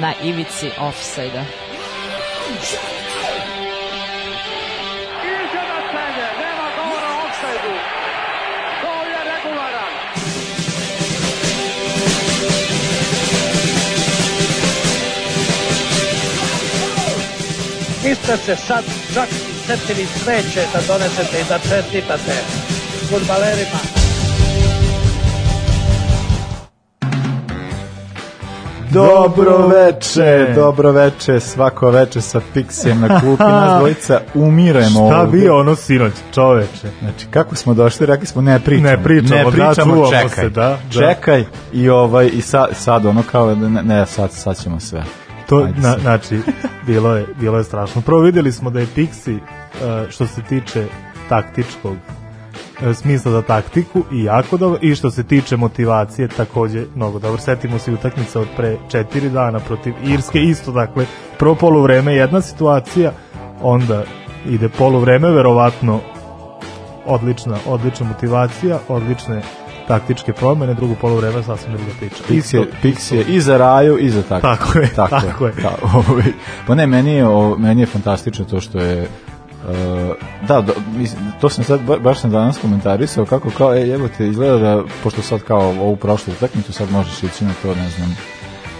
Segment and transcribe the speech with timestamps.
[0.00, 1.44] na ivici offside-a.
[18.08, 18.84] niste se sad
[19.14, 22.32] čak i setili sreće da donesete i da čestitate
[23.10, 23.97] futbalerima.
[28.92, 35.38] Dobro veče, dobro veče, svako veče sa Pixijem na klupi, nas dvojica umiremo Šta ovde.
[35.38, 36.88] bio ono sinoć, čoveče?
[37.00, 38.90] Znači, kako smo došli, rekli smo ne pričamo.
[38.90, 40.44] Ne pričamo, ne da, pričamo, čuvamo čekaj.
[40.44, 41.00] se, da, da.
[41.00, 45.04] Čekaj i ovaj i sad, sad ono kao da ne, ne sad sad ćemo sve.
[45.48, 46.40] To, Ajde na, znači,
[46.86, 48.02] bilo je, bilo je strašno.
[48.02, 50.86] Prvo videli smo da je Pixi, uh, što se tiče
[51.28, 51.96] taktičkog
[52.94, 57.40] smisla za taktiku i jako dobro i što se tiče motivacije takođe mnogo dobro.
[57.40, 61.06] Setimo se i utakmice od pre četiri dana protiv Irske, isto dakle,
[61.38, 63.12] prvo poluvreme jedna situacija,
[63.62, 64.04] onda
[64.46, 66.00] ide poluvreme, verovatno
[67.06, 69.42] odlična, odlična motivacija, odlične
[69.88, 72.24] taktičke promene, drugo poluvreme sasvim druga priča.
[72.28, 74.46] Pix je, Pix je i za raju i za tako.
[74.46, 75.52] Tako je, tako je.
[75.62, 76.32] Da, ovaj,
[76.66, 79.08] pa ne, meni je, o, meni je fantastično to što je
[80.48, 84.28] da, do, mislim, to sam sad, ba- baš sam danas komentarisao kako kao, e, jebote,
[84.28, 88.16] izgleda da, pošto sad kao ovu prošlu utakmicu, sad možeš ići na to, ne znam,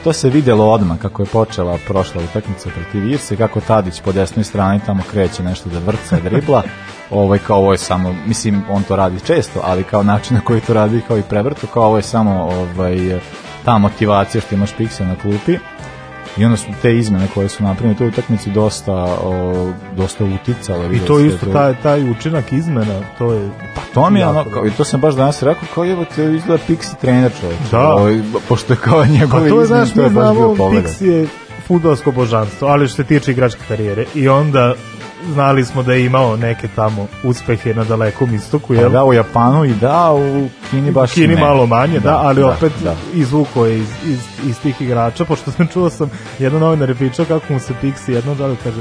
[0.04, 4.44] to se videlo odmah kako je počela prošla utakmica protiv Irse, kako Tadić po desnoj
[4.44, 6.62] strani tamo kreće nešto da vrca, dribla,
[7.10, 10.60] ovaj, kao ovo je samo, mislim, on to radi često, ali kao način na koji
[10.60, 13.18] to radi, kao i prevrtu, kao ovo je samo ovaj,
[13.64, 15.58] ta motivacija što imaš Pixel na klupi,
[16.36, 20.96] I onda su te izmene koje su napravljene u toj utakmici dosta, o, dosta uticale.
[20.96, 23.50] I to isto, taj, taj učinak izmena, to je...
[23.74, 26.24] Pa to mi je ono, kao, i to sam baš danas rekao, kao evo te
[26.24, 27.58] izgleda Pixi trener čovječ.
[27.70, 27.88] Da.
[27.88, 30.34] Ovaj, pošto je kao njegove Pa to je, izmene, znaš, to je mi baš bio
[30.34, 30.88] znamo, pogleda.
[30.88, 31.28] Pix je
[31.66, 34.04] futbolsko božanstvo, ali što se tiče igračke karijere.
[34.14, 34.74] I onda
[35.32, 38.90] znali smo da je imao neke tamo uspehe na dalekom istoku, jel?
[38.90, 41.40] da, u Japanu i da, u Kini baš Kini ne.
[41.40, 42.94] malo manje, da, ali da, opet da.
[43.14, 47.24] izvuko je iz, iz, iz tih igrača, pošto sam čuo sam, jedan novinar je pričao
[47.24, 48.80] kako mu se Pixi jedno žali, kaže,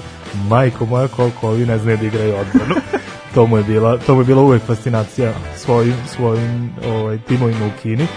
[0.49, 2.75] majko moja, koliko ovi ne znaju da igraju odbranu.
[3.35, 7.81] to mu je bila, to mu je bila uvek fascinacija svojim, svojim ovaj, timovima u
[7.81, 8.07] Kini.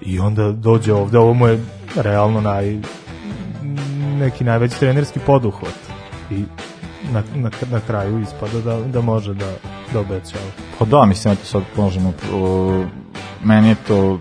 [0.00, 1.64] I onda dođe ovde, ovo mu je
[1.96, 2.78] realno naj,
[4.18, 5.74] neki najveći trenerski poduhvat.
[6.30, 6.44] I
[7.12, 9.52] na, na, na kraju ispada da, da može da,
[9.92, 10.44] da obećava.
[10.78, 12.86] Pa da, mislim, eto sad možemo, uh,
[13.44, 14.20] meni je to, uh,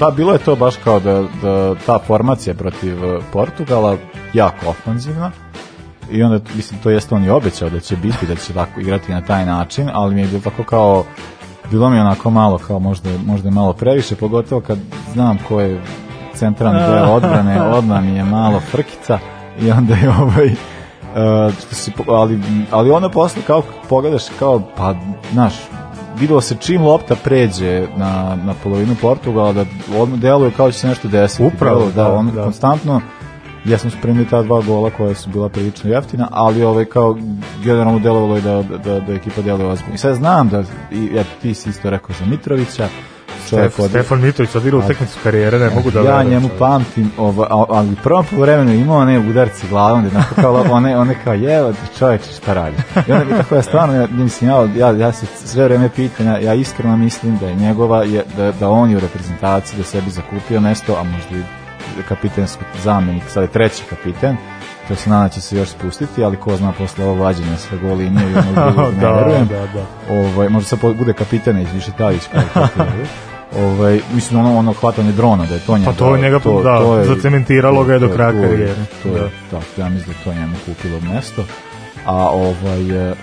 [0.00, 3.96] da, bilo je to baš kao da, da ta formacija protiv uh, Portugala
[4.32, 5.30] jako ofanzivna,
[6.10, 9.12] i onda, mislim, to jeste on i obećao da će biti, da će tako igrati
[9.12, 11.04] na taj način, ali mi je bilo tako kao,
[11.70, 14.78] bilo mi onako malo, kao možda, možda malo previše, pogotovo kad
[15.12, 15.80] znam ko je
[16.34, 19.18] centralni deo odbrane, odmah mi je malo frkica
[19.60, 20.54] i onda je ovaj,
[21.16, 22.40] Uh, si, po- ali,
[22.70, 24.94] ali onda posle kao pogledaš kao pa
[25.32, 25.54] znaš
[26.18, 29.64] videlo se čim lopta pređe na, na polovinu Portugala da
[29.96, 32.42] odmah deluje kao da će se nešto desiti Upravo, da, da, on da.
[32.42, 33.00] konstantno
[33.64, 37.16] ja sam spremio ta dva gola koja su bila prilično jeftina, ali ovaj kao
[37.64, 39.94] generalno delovalo je da, da, da ekipa deluje ozbiljno.
[39.94, 42.88] I sad znam da, i eto, ti si isto rekao za Mitrovića,
[43.50, 47.46] čovjek Stef, Stefan Mitrović odigra utakmicu karijere, ne mogu da ja verujem, njemu pamtim, ova,
[47.70, 51.72] ali u prvom vremenu imao one udarci glavom, da onako kao, one, one kao, jevo
[51.72, 52.76] ti čovječe šta radi.
[53.08, 56.26] I onda mi tako ja stvarno, ja, mislim, ja, ja, ja se sve vreme pitam,
[56.26, 59.84] ja, ja iskreno mislim da je njegova, je, da, da on je u reprezentaciji, da
[59.84, 61.42] sebi zakupio mesto, a možda i
[62.08, 64.36] kapitensko zamenik, sad je treći kapiten,
[64.88, 67.78] to se nadam da će se još spustiti, ali ko zna posle ovo vađenja sve
[67.78, 69.46] go linije i ono drugog, ne da, verujem.
[69.46, 70.14] da, da.
[70.14, 72.66] Ovaj, možda sad bude kapitanić više Tadić kao.
[73.58, 75.90] ovaj, mislim ono, ono hvatanje drona, da je to njega.
[75.90, 78.74] Pa to je njega, da, zacementiralo ga je do to kraja to karijere.
[79.02, 79.28] To je, Da.
[79.50, 81.44] da, ja mislim da je to njemu kupilo mesto.
[82.06, 83.14] A ovaj, e,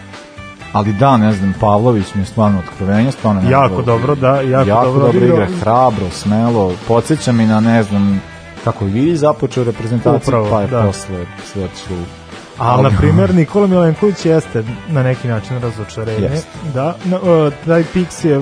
[0.73, 4.69] ali da, ne znam, Pavlović mi je stvarno otkrovenje, stvarno Jako znam, dobro, da, jako
[4.69, 8.21] jako dobro dobro igra, hrabro, smelo, podsjeća mi na, ne znam,
[8.63, 10.83] kako je Vili započeo reprezentaciju, Upravo, pa je da.
[10.85, 11.95] posle sve otišlo
[12.57, 16.27] Ali, na primjer, Nikola Milenković jeste na neki način razočarenje.
[16.27, 16.49] Jeste.
[16.73, 18.41] Da, na, o, taj Pix je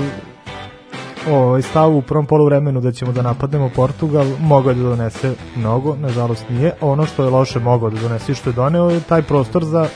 [1.29, 5.95] ovaj stav u prvom poluvremenu da ćemo da napadnemo Portugal, mogao je da donese mnogo,
[5.95, 6.73] nažalost nije.
[6.81, 9.87] Ono što je loše mogao da donese i što je doneo je taj prostor za,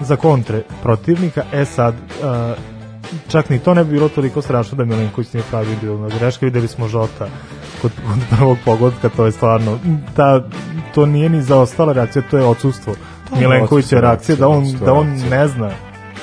[0.00, 1.42] za kontre protivnika.
[1.52, 2.58] E sad, uh,
[3.28, 6.68] čak ni to ne bi bilo toliko strašno da Milenković nije pravi individualna greška, videli
[6.68, 7.28] smo Žota
[7.82, 9.78] kod, kod prvog pogodka, to je stvarno
[10.16, 10.42] ta,
[10.94, 12.94] to nije ni zaostala reakcija, to je odsustvo
[13.62, 15.70] odsustvo reakcije, da on, da on ne zna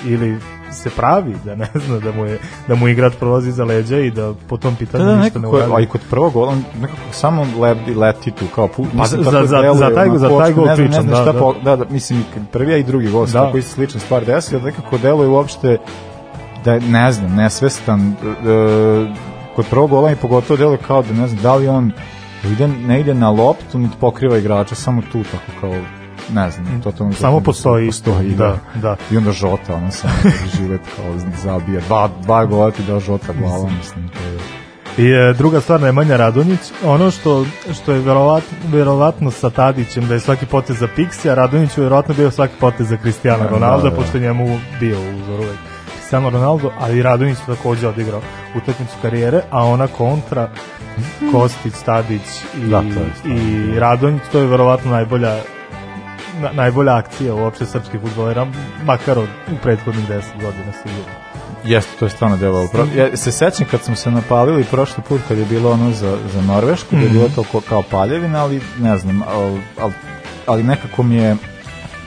[0.06, 0.38] ili
[0.74, 4.12] se pravi da ne zna da mu je da mu igrač prolazi za leđa i
[4.12, 5.84] da po tom pitanju Da, da, ništa ne uradi.
[5.84, 9.32] i kod prvog gola, on nekako samo leti, leti tu, kao pu, Pa za- za-
[9.32, 11.40] deluje, za taj- za taj gol pričam, ne znam da, da.
[11.40, 13.32] po- da, da, mislim, i prvi a i drugi gol Da.
[13.36, 15.78] tako isto slična stvar desila, da nekako deluje uopšte
[16.66, 19.14] da ne znam, nesvestan, e,
[19.56, 21.92] kod prvog gola i pogotovo deluje kao da ne znam, da li on
[22.46, 25.74] ide, ne ide na loptu, niti pokriva igrača, samo tu tako kao
[26.34, 27.88] ne znam, to to Samo postoji.
[27.88, 28.82] postoji, Da, da.
[28.82, 28.96] da.
[29.12, 30.14] I onda Žota, ono samo
[30.58, 31.06] živet kao
[31.44, 34.40] zabija, dva, dva gola ti dao Žota glavom, mislim, to je
[34.98, 40.14] I e, druga stvar, Nemanja Radonjić, ono što, što je verovatno, verovatno sa Tadićem, da
[40.14, 43.50] je svaki potez za Pixi, a Radonjić je verovatno bio svaki potez za Cristiano Da,
[43.50, 43.96] Ronaldo, da, da.
[43.96, 45.58] pošto je njemu bio uzor uvek
[45.98, 48.22] Cristiano Ronaldo, ali i Radonjić je takođe odigrao
[48.56, 50.50] utakmicu karijere, a ona kontra
[51.32, 52.22] Kostić, Tadić
[52.58, 55.38] i, Da, to je i Radonjić, to je verovatno najbolja
[56.44, 58.48] na, najbolja akcija uopšte srpskih futbolera,
[58.86, 61.14] makar od u prethodnih 10 godina sigurno.
[61.64, 62.68] Jeste, to je stvarno delovalo.
[62.72, 66.18] Pro, ja se sećam kad smo se napalili prošli put kad je bilo ono za,
[66.34, 69.94] za Norvešku, da je bilo to kao paljevina, ali ne znam, ali, ali,
[70.48, 71.36] ali nekako mi je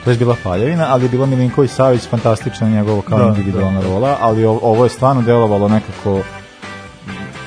[0.03, 4.17] to je bila paljevina, ali je bila Milinković Savić fantastična njegovo kao Da, individualna rola,
[4.21, 6.21] ali ovo je stvarno delovalo nekako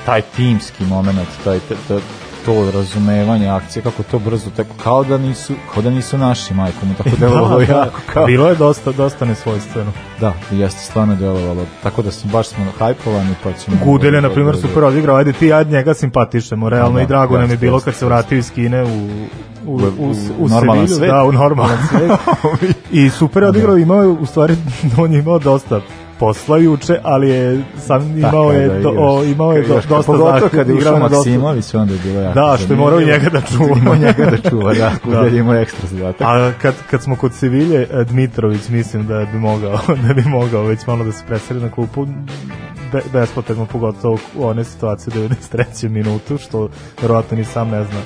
[0.05, 1.99] taj timski moment, taj, taj, taj
[2.45, 6.93] to razumevanje akcije, kako to brzo teko, kao da nisu, kao da nisu naši majkom,
[6.97, 7.73] tako delovalo Da, da.
[7.73, 9.91] jako, kao, Bilo je dosta, dosta nesvojstveno.
[10.19, 11.65] Da, jeste stvarno delovalo.
[11.83, 13.77] Tako da smo baš smo hajpovani pa ćemo...
[13.83, 16.95] Gudel je, da- na primjer, da- da- super odigrao, ajde ti, ajde njega simpatišemo, realno
[16.95, 18.87] Da, i drago nam je bilo kad se vratio iz Kine u,
[19.65, 20.09] u, u, u,
[20.39, 21.09] u u normalan svet.
[21.09, 22.11] da, u normalan svet.
[22.91, 24.55] I super je odigrao, imao u stvari,
[24.97, 25.81] on je imao dosta
[26.21, 29.89] posla juče, ali je sam imao Tako je, da do, o, imao je do, dosta
[29.89, 32.73] Pogotovo zahteva, kad je igrao ušao na dosta- Maksimović, onda je bilo jako Da, što
[32.73, 33.77] je morao njega da čuva.
[33.77, 34.91] Imao njega da čuva, da.
[35.05, 36.27] Gudel je imao ekstra zadatak.
[36.27, 40.63] A kad, kad smo kod Sevilje, e, Dmitrović mislim da bi mogao, da bi mogao
[40.63, 42.05] već malo da se preseli na klupu
[42.91, 45.89] be, bespotrebno pogotovo u one situacije u 93.
[45.89, 46.69] minutu, što
[47.01, 47.99] verovatno ni sam ne zna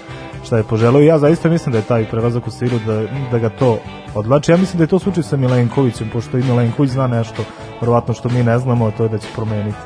[0.45, 1.01] šta je poželeo.
[1.01, 3.79] I ja zaista mislim da je taj prelazak u Sevilju da, da ga to
[4.15, 4.51] odlači.
[4.51, 7.43] Ja mislim da je to slučaj sa Milenkovićem, pošto i Milenković zna nešto,
[7.81, 9.77] verovatno što mi ne znamo, a to je da će promeniti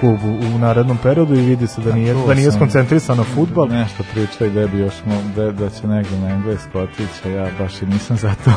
[0.00, 3.68] klub u, u narednom periodu i vidi se da nije, da nije skoncentrisan na futbal.
[3.68, 4.94] Nešto pričaju da bi još
[5.36, 8.52] da, da će negde na englesko otići, a ja baš i nisam za to.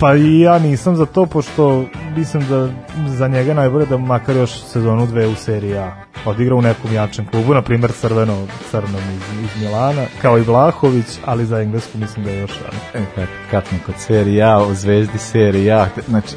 [0.00, 1.84] Pa i ja nisam za to, pošto
[2.16, 2.68] mislim da
[3.08, 5.92] za njega najbolje da makar još sezonu dve u seriji A
[6.24, 11.06] odigra u nekom jačem klubu, na primjer crveno, crnom iz, iz Milana, kao i Vlahović,
[11.24, 13.06] ali za englesku mislim da je još rano.
[13.06, 16.34] E, kad, kad kod serije A, u zvezdi serije A, znači,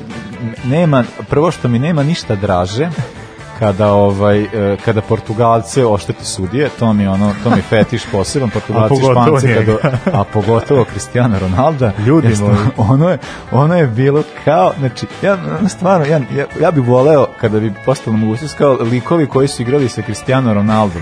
[0.65, 2.89] nema, prvo što mi nema ništa draže,
[3.63, 8.95] kada ovaj e, kada Portugalce ošteti sudije, to mi ono to mi fetiš poseban Portugalci
[9.11, 11.91] Španci kada a pogotovo Cristiano Ronaldo.
[12.05, 12.55] Ljudi moji.
[12.77, 13.17] ono je
[13.51, 15.37] ono je bilo kao znači ja
[15.67, 19.89] stvarno ja, ja, ja bih voleo kada bi postalo mogućnost kao likovi koji su igrali
[19.89, 21.01] sa Cristiano Ronaldom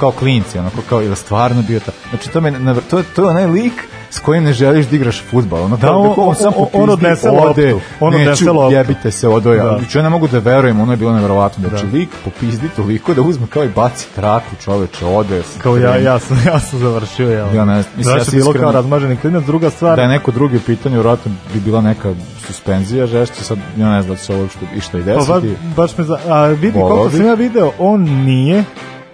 [0.00, 1.92] kao klinci, onako kao ili stvarno bio ta.
[2.10, 3.72] Znači to me na, to je to je onaj lik
[4.10, 5.62] s kojim ne želiš da igraš fudbal.
[5.62, 7.38] Ono, Da, kao, on- on, sam on- on popizdi, odnese ode,
[7.72, 8.74] loptu, on neću, odnese loptu.
[8.74, 9.64] jebite se, odoja.
[9.64, 9.70] Da.
[9.70, 9.80] Da.
[9.94, 11.68] Ja ne mogu da verujem, ono je bilo nevjerovatno.
[11.68, 15.42] Znači, lik popizdi toliko da uzme kao i baci traku čoveče, ode.
[15.58, 17.46] Kao ja, ja sam, ja sam završio, ja.
[17.48, 19.44] Ja ne mislim, ja Znači, se bilo iskreno- kao razmaženi klinac.
[19.44, 22.14] Druga stvar, Da je neko drugi u pitanju, vjerojatno bi bila neka
[22.46, 25.56] suspenzija žešća, sad ja ne znam da se ovo što, išta i Pa ba, desiti.
[25.76, 28.64] baš me za, a vidi koliko sam ja video, on nije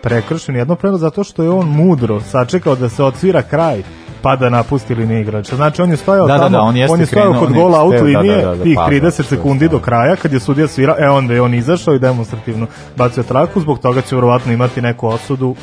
[0.07, 3.83] prekršen jedno prelo zato što je on mudro sačekao da se odsvira kraj
[4.23, 5.57] pa da napusti liniju igrača.
[5.57, 7.57] Znači on je stojao Da, da, tamo, da, on jeste on je stojao krenuo, kod
[7.57, 9.27] on gola out steo, da, linije, da, da, da, tih pa, da, 30 to je
[9.27, 12.67] sekundi do kraja kad je sudija svira, e onda je on izašao i demonstrativno
[12.97, 15.55] bacio traku, zbog toga će verovatno imati neku osudu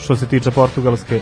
[0.00, 1.20] što se tiče portugalske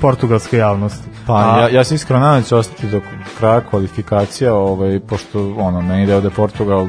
[0.00, 1.08] portugalske javnosti.
[1.26, 3.00] Pa A- ja, ja se iskreno nadam da će ostati do
[3.38, 6.88] kraja kvalifikacija, ovaj, pošto ono, meni da je Portugal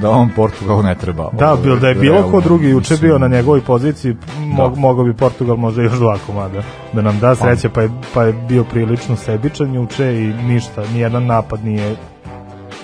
[0.00, 1.30] da on Portugal ne treba.
[1.32, 4.80] Da, Ovaj, bil, da je bilo ko drugi juče bio na njegovoj poziciji, mo, Da.
[4.80, 6.62] mogao bi Portugal možda još dva komada
[6.92, 11.26] da nam da sreće, pa je, pa je bio prilično sebičan juče i ništa, nijedan
[11.26, 11.96] napad nije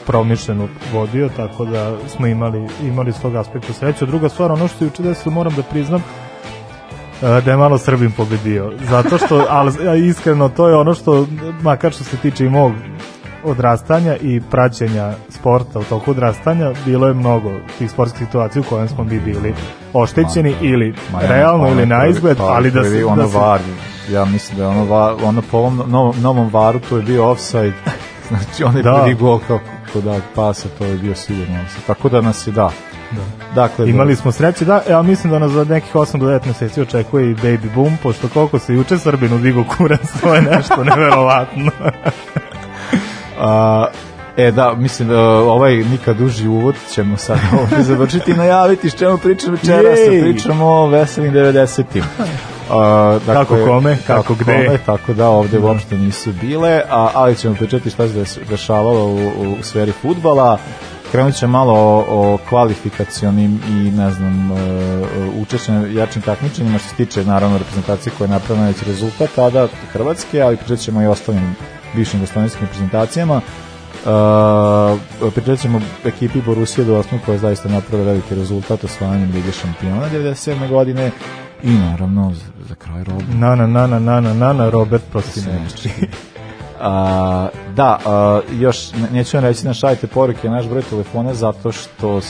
[0.06, 4.06] promišljeno vodio, tako da smo imali, imali s tog aspekta sreću.
[4.06, 6.02] Druga stvar, ono što je juče desilo, moram da priznam,
[7.22, 8.72] e, da je malo Srbim pobedio.
[8.90, 11.26] Zato što, ali iskreno, to je ono što,
[11.62, 12.72] makar što se tiče i mog
[13.44, 18.88] odrastanja i praćenja sporta u toku odrastanja, bilo je mnogo tih sportskih situacija u kojem
[18.88, 19.54] smo mi bili
[19.92, 23.28] oštećeni ili Ma ja, realno ili na prvi- izgled, pa, ali da se, ono da
[23.28, 23.60] se var,
[24.10, 27.30] ja mislim da je ono, var, ono po ovom novom, novom varu to je bio
[27.30, 27.72] offside,
[28.28, 28.90] znači onaj Da.
[28.90, 29.00] da.
[29.02, 29.58] prvi gol kao
[29.92, 31.86] kod da pasa, to je bio sigurno offside.
[31.86, 32.70] Tako da nas je da.
[33.10, 33.22] Da.
[33.54, 36.80] Dakle, Imali smo sreće, da, ja mislim da nas za nekih 8 do 9 meseci
[36.80, 41.70] očekuje i baby boom, pošto koliko se juče Srbinu digo kurac, to je nešto neverovatno.
[43.38, 43.86] A,
[44.36, 48.94] E da, mislim, uh, ovaj nikad duži uvod ćemo sad ovdje završiti i najaviti s
[48.94, 49.98] čemu pričamo večeras.
[50.22, 52.02] Pričamo o veselim 90-im.
[52.02, 52.76] Uh,
[53.26, 54.66] dakle, Kako kome, kako gde.
[54.66, 59.16] Kome, tako da ovde uopšte nisu bile, a, ali ćemo pričati šta se dešavalo u,
[59.60, 60.58] u sferi futbala.
[61.12, 64.58] Krenut će malo o, o kvalifikacionim i ne znam uh,
[65.42, 70.40] učešćem jačim takmičenjima što se tiče naravno reprezentacije koja je napravila već rezultat tada Hrvatske,
[70.40, 71.56] ali pričat ćemo i ostalim
[71.96, 73.40] bivšim jugoslovenskim reprezentacijama.
[74.04, 80.10] Uh, pričat ćemo ekipi Borussia Dortmund koja je zaista napravila veliki rezultat osvajanjem Lige šampiona
[80.10, 80.68] 97.
[80.68, 81.10] godine
[81.62, 85.02] i naravno za, za kraj robu Na, na, na, na, na, na, na, na, Robert
[85.12, 85.88] Prosinečki.
[86.80, 91.34] A, da, a, još ne- neću vam reći da šaljete poruke na naš broj telefona
[91.34, 92.20] zato što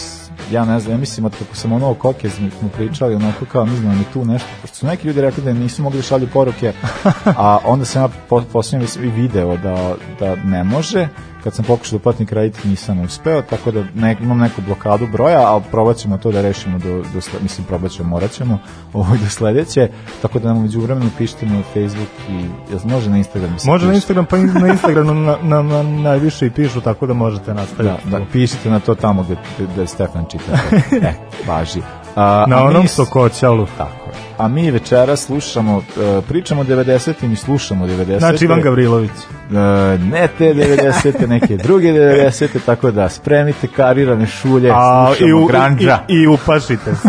[0.53, 3.65] ja ne znam, ja mislim od kako sam ono o Kokez smo pričali, onako kao
[3.65, 6.29] mi znamo mi tu nešto, pošto su neki ljudi rekli da nisu mogli da šalju
[6.33, 6.73] poruke,
[7.37, 11.09] a onda sam ja po, posljednje i video da, da ne može,
[11.45, 15.41] kad sam pokušao da uplatim kredit nisam uspeo, tako da ne, imam neku blokadu broja,
[15.41, 18.59] ali probat ćemo to da rešimo do, do mislim probat ćemo, morat ćemo
[18.93, 19.89] ovo do sledeće,
[20.23, 22.33] tako da nam umeđu vremenu pišite na Facebook i
[22.71, 23.95] jel može na Instagram da se Može na?
[23.95, 28.11] Instagram, pa na Instagramu na, na, na, najviše i pišu, tako da možete Da, nastaviti.
[28.11, 30.53] da, pišite na to tamo gde, gde, gde Stefan čita.
[31.09, 31.15] e,
[31.47, 32.04] važi.
[32.17, 33.67] A, Na a onom sokoćalu.
[33.79, 34.17] Tako je.
[34.39, 39.11] A mi večera slušamo, e, pričamo o 90-im i slušamo 90 Znači Ivan Gavrilović.
[39.11, 39.55] E,
[39.99, 45.47] ne te 90 neke druge 90 tako da spremite karirane šulje, A, i, slušamo u,
[45.47, 45.99] granđa.
[46.09, 47.09] i, I upašite se.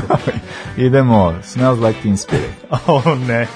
[0.86, 2.66] Idemo, smells like teen spirit.
[2.88, 3.48] o ne.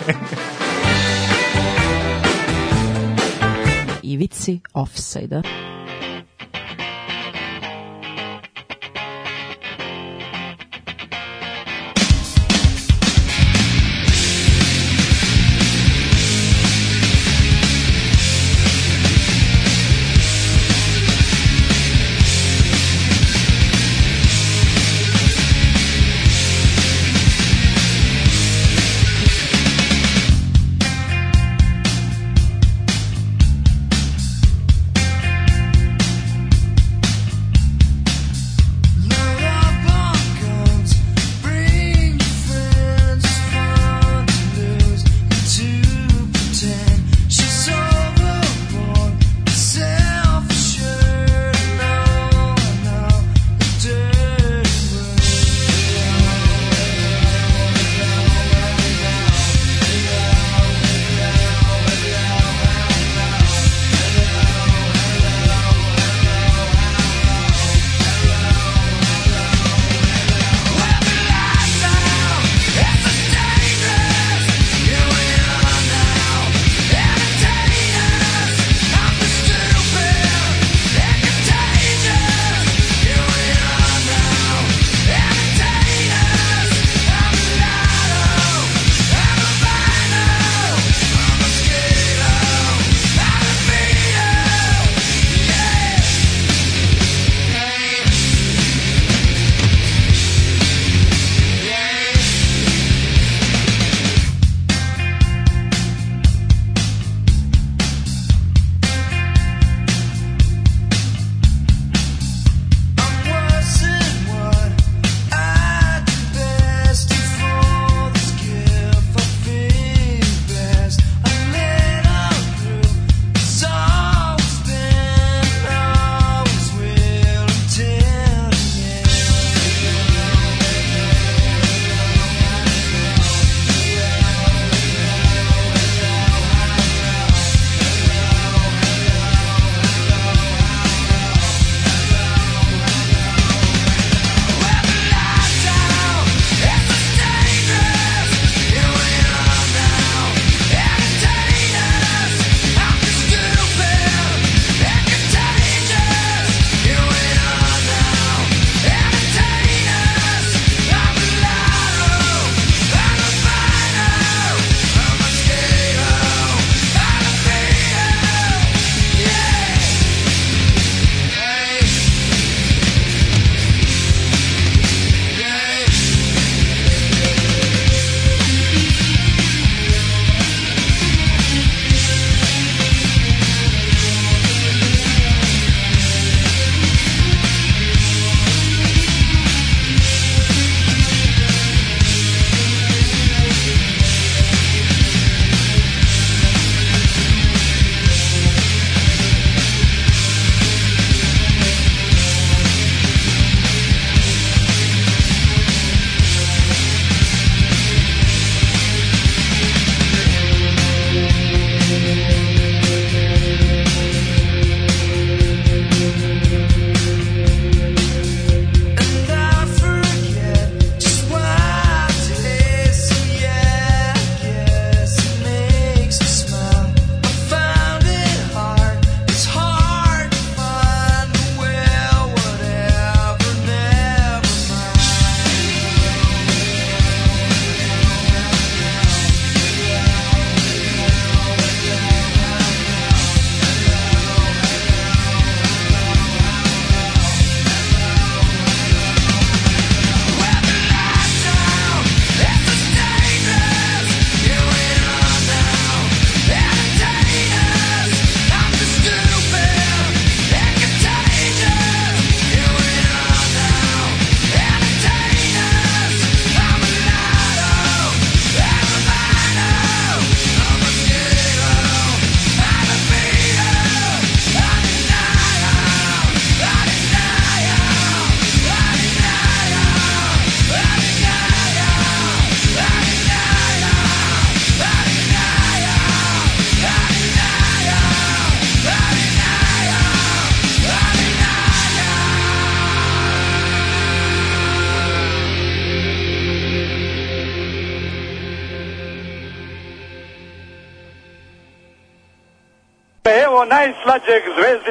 [4.03, 5.41] Ivici offside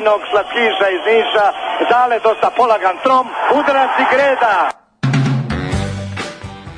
[0.09, 1.47] zvezdinog slatkiša iz Niša,
[1.91, 3.27] dale dosta polagan trom,
[3.59, 4.55] udarac i greda.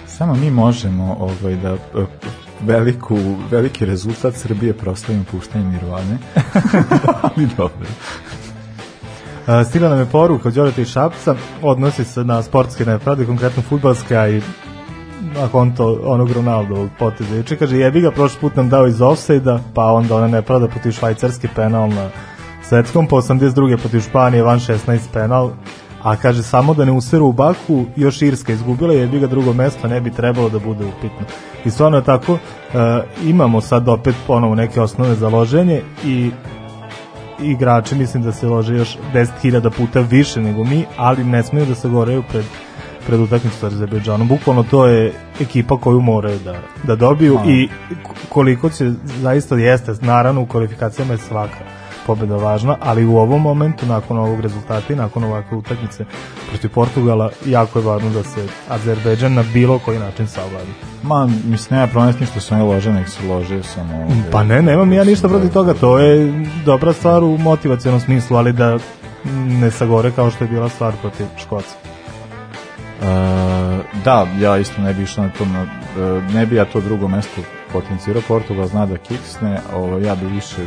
[0.06, 1.76] Samo mi možemo ovaj, da e,
[2.60, 3.18] veliku,
[3.50, 6.18] veliki rezultat Srbije proslavimo puštanjem Nirvane.
[7.37, 7.87] Ali dobro.
[9.68, 14.16] Stigla nam je poruka od Đoreta i Šapca, odnosi se na sportske nepravde, konkretno futbalske,
[14.16, 14.42] a i
[15.34, 17.34] na konto onog Ronaldovog poteza.
[17.34, 20.92] Juče kaže, jebi ga, prošli put nam dao iz offside pa onda ona nepravda protiv
[20.92, 22.08] švajcarske penal na
[22.71, 23.76] svetskom, po 82.
[23.76, 25.50] protiv Španije, van 16 penal,
[26.02, 29.89] a kaže samo da ne useru u Baku, još Irska izgubila, jebi ga drugo mesto,
[29.89, 31.26] ne bi trebalo da bude upitno.
[31.65, 32.39] I stvarno je tako, uh,
[33.25, 36.30] imamo sad opet ponovo neke osnove za loženje i
[37.43, 41.75] igrači mislim da se lože još 10.000 puta više nego mi, ali ne smeju da
[41.75, 42.45] se goreju pred
[43.06, 44.28] pred utakmicu sa Azerbejdžanom.
[44.28, 47.45] Bukvalno to je ekipa koju moraju da, da dobiju A.
[47.47, 47.69] i
[48.28, 53.86] koliko će zaista jeste, naravno u kvalifikacijama je svaka pobeda važna, ali u ovom momentu,
[53.86, 56.04] nakon ovog rezultata i nakon ovakve utakmice
[56.49, 60.71] protiv Portugala, jako je važno da se Azerbejdžan na bilo koji način savladi.
[61.02, 63.95] Ma, mislim, nema tim što su oni lože, nek se lože samo...
[63.95, 68.36] ovaj, Pa ne, nemam ja ništa protiv toga, to je dobra stvar u motivacijalnom smislu,
[68.36, 68.78] ali da
[69.60, 71.75] ne sagore kao što je bila stvar protiv Škoca.
[73.00, 73.06] Uh,
[74.04, 77.08] da, ja isto ne bi išao na to, na, e, ne bi ja to drugo
[77.08, 77.41] mesto
[77.73, 80.67] potencirao, Portugal zna da kiksne, ovaj, ja bi više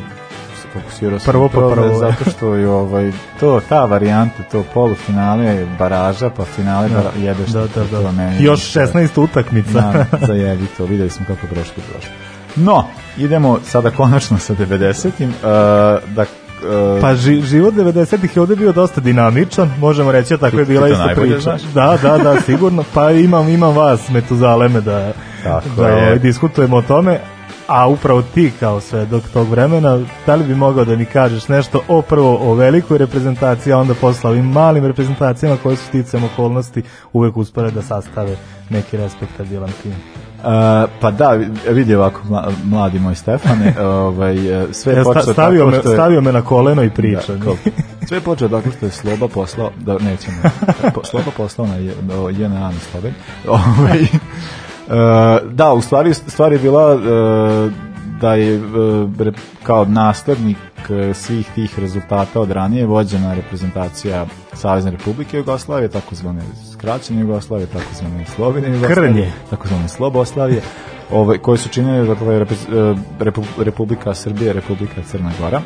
[0.73, 1.95] fokusirao sam Prvo to, prvo.
[1.95, 7.47] zato što je ovaj, to, ta varijanta, to polufinale, baraža, pa finale da, bara, jedeš
[7.47, 8.23] Da, to, da, to da.
[8.39, 9.71] Još više- 16 utakmica.
[9.73, 12.11] Na, zajebi to, videli smo kako prošlo prošlo.
[12.55, 12.85] No,
[13.17, 15.29] idemo sada konačno sa 90-im.
[15.29, 15.33] Uh,
[16.07, 20.51] da, uh, Pa ži, život 90-ih je ovde bio dosta dinamičan, možemo reći, a tako
[20.51, 21.39] Ti- je bila isto priča.
[21.39, 21.61] znaš.
[21.63, 22.83] Da, da, da, sigurno.
[22.93, 25.93] Pa imam, imam vas, Metuzaleme, da, Tako da je.
[25.97, 27.19] ovaj, diskutujemo o tome.
[27.67, 31.81] A upravo ti kao svedok tog vremena, da li bi mogao da mi kažeš nešto
[31.87, 36.83] o prvo o velikoj reprezentaciji, a onda posle ovim malim reprezentacijama koje su sticam okolnosti
[37.13, 38.35] uvek uspore da sastave
[38.69, 39.91] neki respektabilan tim.
[39.91, 40.49] Uh,
[41.01, 45.65] pa da, vidi ovako, mla- mladi moj Stefane, ovaj, e, sve Ja, sta, počelo stavio,
[45.65, 45.95] tako što je...
[45.95, 47.33] stavio me na koleno i priča.
[47.35, 47.51] Da,
[48.07, 50.37] sve je počelo tako što je Sloba poslao, da nećemo,
[51.11, 51.75] Sloba poslao na
[52.29, 53.13] JNA na Sloven.
[53.47, 53.99] Ovaj,
[55.51, 56.97] da, u stvari, stvar je bila e,
[58.21, 58.59] da je e,
[59.19, 59.31] re-
[59.63, 60.57] kao naslednik
[61.13, 66.41] svih tih rezultata od ranije vođena reprezentacija Savezne Republike Jugoslavije, takozvane
[66.73, 69.31] skraćene Jugoslavije, takozvane Slovene Jugoslavije, Krnje.
[69.49, 70.61] takozvane Sloboslavije,
[71.11, 72.45] ovaj, koje su činili dakle,
[73.57, 75.61] Republika Srbije, Republika Crna Gora.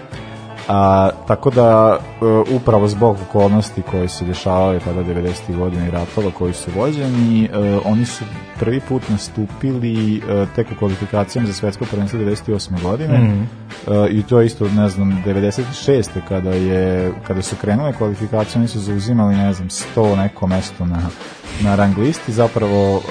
[0.68, 2.26] A, tako da e,
[2.56, 5.56] upravo zbog okolnosti koje se dešavale tada 90.
[5.58, 8.24] godina i ratova koji su vođeni, e, oni su
[8.60, 12.82] prvi put nastupili e, tek u kvalifikacijama za svetsko prvenstvo 98.
[12.82, 13.44] godine Mhm.
[13.88, 16.10] E, i to je isto, ne znam, 96.
[16.28, 21.02] kada je kada su krenule kvalifikacije, oni su zauzimali, ne znam, 100 neko mesto na,
[21.62, 23.02] na rang listi, zapravo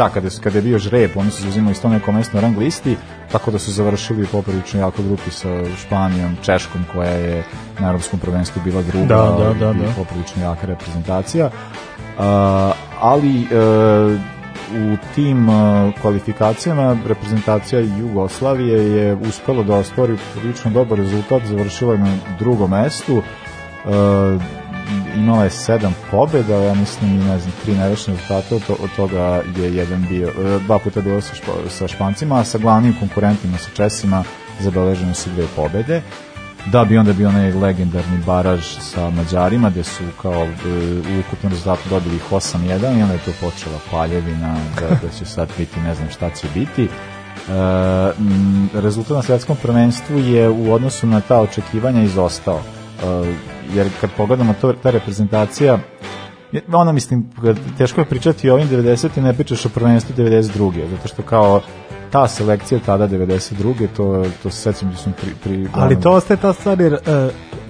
[0.00, 2.96] da, kada, kada je bio žreb, oni su zauzimali 100 neko mesto na rang listi,
[3.32, 7.42] tako da su završili poprilično jako grupi sa Španijom, Češkom, koja je
[7.78, 9.92] na europskom prvenstvu bila druga Da, da, da, i da.
[9.96, 11.50] poprilično jaka reprezentacija.
[12.18, 13.46] A, ali e,
[14.72, 21.98] u tim e, kvalifikacijama reprezentacija Jugoslavije je uspela da ostvari prilično dobar rezultat, završila je
[21.98, 23.22] na drugom mestu.
[23.22, 24.59] E,
[25.16, 28.90] imala je sedam pobjeda, ja mislim i ne znam, tri nerešene rezultate, od, to, od
[28.96, 32.58] toga je jedan bio, e, dva puta je bilo sa, špa, sa Špancima, a sa
[32.58, 34.24] glavnim konkurentima, sa Česima,
[34.60, 36.02] zabeležene su dve pobjede.
[36.66, 40.48] Da bi onda bio onaj legendarni baraž sa Mađarima gde su kao e,
[41.16, 45.24] u ukupnom rezultatu dobili ih 8-1 i onda je to počela paljevina da, da će
[45.24, 46.84] sad biti ne znam šta će biti.
[46.84, 46.88] E,
[48.18, 52.58] m, rezultat na svetskom prvenstvu je u odnosu na ta očekivanja izostao.
[52.58, 53.34] E,
[53.74, 55.78] jer kad pogledamo to, ta reprezentacija
[56.52, 57.30] je- ono mislim,
[57.78, 59.22] teško je pričati o ovim 90.
[59.22, 60.88] ne pričaš o prvenstvu 92.
[60.90, 61.60] zato što kao
[62.10, 63.86] ta selekcija tada 92.
[63.96, 66.98] to, to se sećam da su pri, pri Ali to ostaje ta stvar jer e,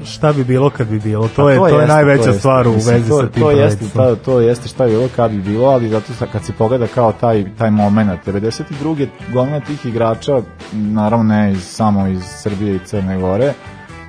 [0.05, 1.29] šta bi bilo kad bi bilo.
[1.29, 2.39] To, A je, to je jeste, najveća jeste.
[2.39, 5.31] stvar u vezi to, sa tim to jeste, ta, to jeste šta je bilo kad
[5.31, 9.07] bi bilo, ali zato kad se pogleda kao taj, taj moment, 92.
[9.33, 13.53] gomila tih igrača, naravno ne iz, samo iz Srbije i Crne Gore,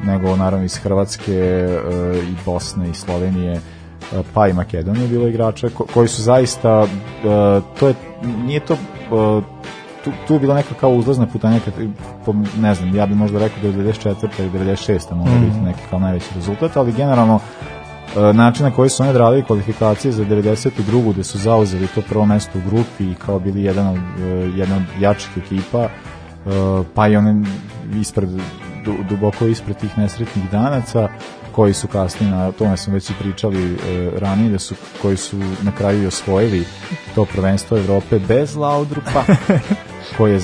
[0.03, 1.77] nego naravno iz Hrvatske e,
[2.29, 3.59] i Bosne i Slovenije, e,
[4.33, 6.87] pa i Makedonije bilo igrača ko, koji su zaista e,
[7.79, 7.93] to je
[8.45, 8.77] nije to e,
[10.03, 11.73] tu, tu je bila neka kao uzlazna putanja kad,
[12.59, 14.27] ne znam, ja bih možda rekao da je 94.
[14.39, 15.15] ili 96.
[15.15, 15.45] može Mhm.
[15.45, 17.39] biti neki kao najveći rezultat, ali generalno
[18.33, 21.13] način na koji su oni odradili kvalifikacije za 92.
[21.13, 23.99] gde su zauzeli to prvo mesto u grupi i kao bili jedan od,
[24.55, 25.89] jedna od jačih ekipa,
[26.95, 27.43] pa i one
[28.01, 28.29] ispred
[28.85, 31.09] du, duboko ispred tih nesretnih danaca
[31.51, 35.37] koji su kasnije, na tome smo već i pričali e, ranije, da su, koji su
[35.37, 36.65] na kraju i osvojili
[37.15, 39.23] to prvenstvo Evrope bez Laudrupa,
[40.17, 40.41] koji je e,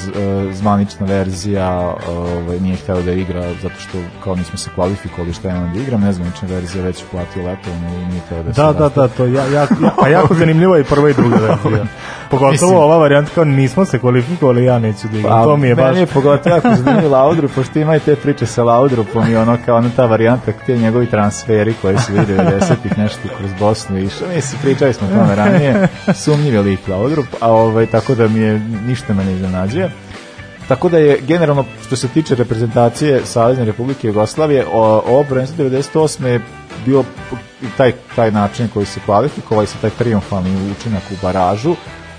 [0.53, 5.53] zvanična verzija ovaj, nije hteo da igra zato što kao nismo se kvalifikovali šta je
[5.73, 9.07] da igram, nezvanična verzija već uplatio letovanje i nije hteo da se Da, da, da,
[9.07, 9.67] to ja, ja, ja,
[10.03, 11.85] a jako zanimljivo je i prva i druga verzija.
[12.31, 15.31] Pogotovo Mislim- ova varijanta kao nismo se kvalifikovali, ja neću da igram.
[15.31, 15.85] Pa, to mi je baš...
[15.85, 19.57] Meni je pogotovo jako zanimljivo Laudrup, pošto ima i te priče sa Laudrupom i ono
[19.65, 24.03] kao ona ta varijanta, te njegovi transferi koji su bili 90-ih nešto kroz Bosnu i
[24.05, 24.27] išao.
[24.35, 28.39] Mislim, pričali smo o tome ranije, sumnjiv je lik Laudrup, a ovaj, tako da mi
[28.39, 29.91] je, ništa me ne iznenađuje.
[30.67, 36.25] Tako da je generalno što se tiče reprezentacije Savezne Republike Jugoslavije, o- ovo prvenstvo 98.
[36.25, 36.41] je
[36.85, 37.03] bio
[37.77, 41.75] taj, taj način koji se kvalifikovao i sa taj triumfalni učinak u baražu.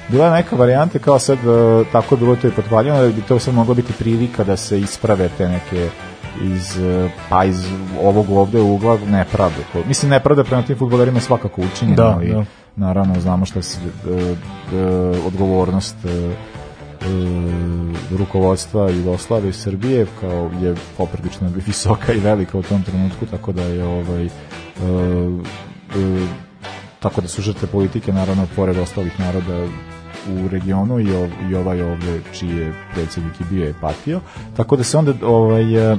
[0.09, 1.43] Bila je neka varijanta kao sad, e,
[1.93, 4.81] tako je bilo to i potvaljeno, da bi to sad mogla biti prilika da se
[4.81, 5.89] isprave te neke
[6.45, 7.67] iz, e, pa iz
[8.03, 9.57] ovog ovde ugla nepravde.
[9.87, 12.45] Mislim, nepravda prema tim futbolerima je svakako učinjena, Da, ali da.
[12.77, 14.85] naravno znamo šta se e, e,
[15.27, 15.97] odgovornost
[17.01, 23.53] e, rukovodstva Jugoslavije i Srbije kao je poprilično visoka i velika u tom trenutku tako
[23.53, 26.27] da je ovaj e, e,
[27.01, 29.67] tako da su žrtve politike naravno pored ostalih naroda
[30.29, 34.21] u regionu i, ov, i ovaj ovde čiji je predsjednik i bio je patio
[34.57, 35.97] tako da se onda ovaj E,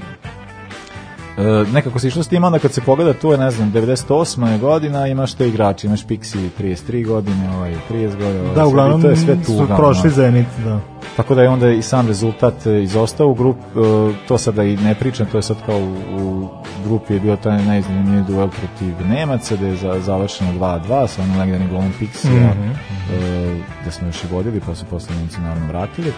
[1.66, 4.60] nekako se išlo s tim, onda kad se pogleda, tu je, ne znam, 98.
[4.60, 9.10] godina, imaš te igrače, imaš Pixi 33 godine, ovaj 30 godina, ovaj, Da, uglavnom to
[9.10, 9.44] je sve tu.
[9.44, 10.10] su uglavnom, prošli ono.
[10.12, 10.80] Zenit, da.
[11.16, 13.80] Tako da je onda i sam rezultat e, izostao u grup, e,
[14.28, 15.84] to sada i ne pričam, to je sad kao u,
[16.20, 16.50] u
[16.84, 21.40] grupi je bio taj najzanimljiviji duel protiv Nemaca, gde je za, završeno 2-2 sa onim
[21.40, 22.70] legendarnim golom Pixija, Mhm.
[23.14, 26.10] e, da smo još i vodili, pa su posle Nemci naravno vratili.
[26.10, 26.14] E,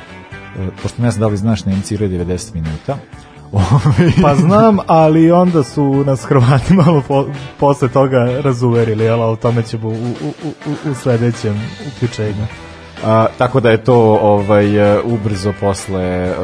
[0.81, 2.97] pošto ne znam da li znaš, Nemci igraju 90 minuta.
[4.21, 7.25] Pa znam, ali onda su nas Hrvati malo po,
[7.59, 10.33] posle toga razuverili, jel, a o tome ćemo u, u,
[10.65, 12.45] u, u sledećem uključenju.
[13.05, 16.35] A, tako da je to ovaj ubrzo posle e,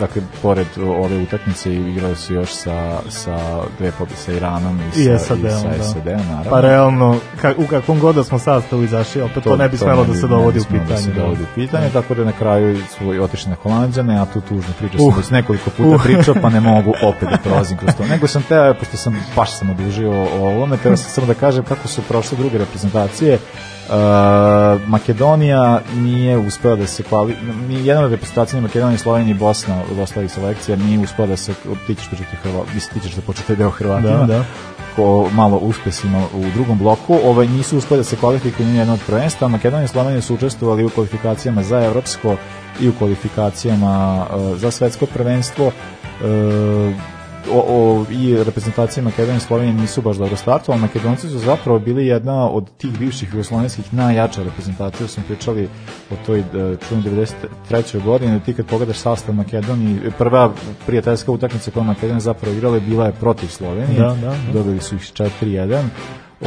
[0.00, 5.14] dakle pored ove utakmice igrali su još sa sa dve pobede sa Iranom i sa,
[5.14, 5.84] I SAD-om, i sa da.
[5.84, 6.50] SAD-om naravno.
[6.50, 10.02] Pa realno, ka, u kakvom god da smo sastavu izašli, opet to, ne bi smelo
[10.02, 10.96] ne da se dovodi u smelo pitanje.
[10.96, 11.22] Da se da.
[11.22, 14.96] dovodi u pitanje, tako da na kraju su otišli na Holandjane, a tu tužno priča
[15.00, 15.12] Uh.
[15.12, 16.02] sam već nekoliko puta Uh.
[16.02, 18.06] pričao, pa ne mogu opet da prolazim kroz to.
[18.06, 21.64] Nego sam teo, pošto sam baš sam odužio o ovome, teo sam samo da kažem
[21.64, 23.38] kako su prošle druge reprezentacije.
[23.88, 23.94] Uh,
[24.88, 27.36] Makedonija nije uspela da se kvali...
[27.70, 31.36] Jedna od reprezentacija ni Makedonija, ni Slovenija, ni Bosna od ostalih selekcija nije uspela da
[31.36, 31.54] se...
[31.86, 34.44] Ti ćeš početi Hrva, ti ćeš da početi deo Hrvatima Da, da.
[34.96, 39.00] ko malo uspesima u drugom bloku, ovaj nisu uspeli da se kvalifikuju ni jedno od
[39.06, 39.48] prvenstva.
[39.48, 42.36] Makedonija i Slovenija su učestvovali u kvalifikacijama za evropsko
[42.80, 45.66] i u kvalifikacijama uh, za svetsko prvenstvo.
[45.66, 46.94] Uh,
[47.52, 50.80] o, o, i reprezentacije Makedonije i Slovenije nisu baš dobro startovali.
[50.80, 55.08] Makedonci su zapravo bili jedna od tih bivših jugoslovenskih najjača reprezentacija.
[55.08, 55.68] Smo pričali
[56.10, 56.44] o toj
[56.88, 57.26] čuvenoj
[57.68, 58.04] 93.
[58.04, 58.40] godini.
[58.40, 60.52] Ti kad pogledaš sastav Makedonije, prva
[60.86, 64.00] prijateljska utakmica koja Makedonija zapravo igrala je bila je protiv Slovenije.
[64.00, 64.52] Da, da, da.
[64.52, 65.82] Dobili su ih 4-1.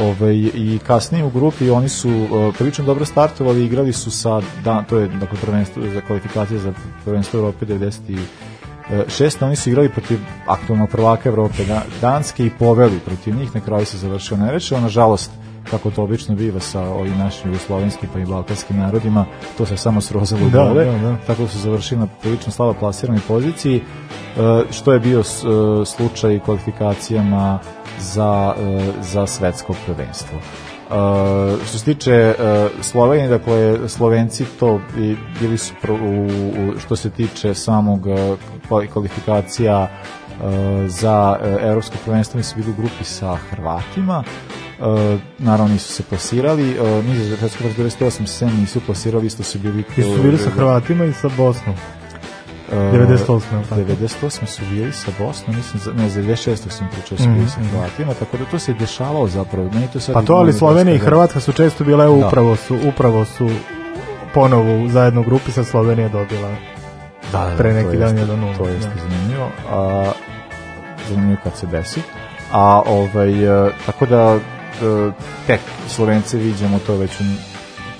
[0.00, 4.84] Ovaj i kasnije u grupi oni su uh, prilično dobro startovali, igrali su sa da
[4.88, 6.72] to je dakle prvenstvo za kvalifikacije za
[7.04, 8.18] prvenstvo Evrope 90
[9.08, 13.60] šest, oni su igrali protiv aktualnog prvaka Evrope da, Danske i poveli protiv njih, na
[13.60, 15.30] kraju se završio nerečeo, nažalost
[15.70, 19.24] kako to obično biva sa ovim našim jugoslovenskim pa i balkanskim narodima,
[19.58, 21.16] to se samo srozalo Da, dole, da, da.
[21.26, 23.82] tako da su završili na prilično slabo plasiranoj poziciji, e,
[24.70, 25.24] što je bio e,
[25.84, 27.58] slučaj kvalifikacijama
[28.00, 30.38] za, e, za svetsko prvenstvo.
[30.92, 30.98] Uh,
[31.66, 36.96] što se tiče uh, Slovenije, dakle Slovenci to i bili su pro, u, u, što
[36.96, 38.16] se tiče samog uh,
[38.68, 40.44] kvali- kvalifikacija uh,
[40.86, 44.24] za uh, evropsko prvenstvo mi su bili u grupi sa Hrvatima
[44.78, 50.22] uh, naravno nisu se plasirali uh, 98 se nisu plasirali isto su bili I su
[50.22, 51.74] bili sa Hrvatima i sa Bosnom.
[52.72, 53.28] Uh, 98.
[53.52, 53.80] jel tako?
[53.82, 56.56] 98 su bili sa Bosnom, mislim, ne, za 96.
[56.68, 57.76] sam pričao su bili sa Mhm, mhm.
[57.76, 59.70] Hrvatima, tako da to se dešavalo zapravo.
[59.70, 61.04] Meni to sad Pa to, ali izgleda Slovenija i da.
[61.04, 62.10] Hrvatska su često bile Da.
[62.10, 63.50] upravo su, upravo su
[64.34, 66.48] ponovo zajedno u grupi sa Slovenija dobila.
[67.32, 69.00] da, da, pre to neki dan jeste- 1:0, To jeste da.
[69.02, 69.48] zanimljivo.
[69.70, 70.12] A,
[71.08, 72.00] zanimljivo kad se desi.
[72.52, 74.38] A ovaj, e, tako da e,
[75.46, 77.24] tek Slovence viđamo to već u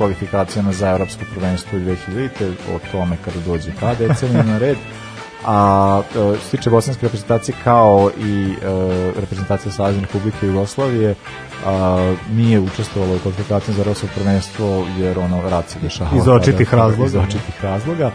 [0.03, 2.29] kvalifikacijama za evropsko prvenstvo 2000
[2.75, 4.77] o tome kada dođe ta decenija na red.
[5.47, 8.57] A e, što se tiče bosanske reprezentacije kao i e,
[9.21, 11.15] reprezentacija Savezne Republike Jugoslavije
[11.67, 16.75] a, nije učestvovalo u kvalifikacijama za evropsko prvenstvo jer ono rat se dešavao Iz očitih
[16.75, 17.07] razloga.
[17.07, 18.11] iz očitih razloga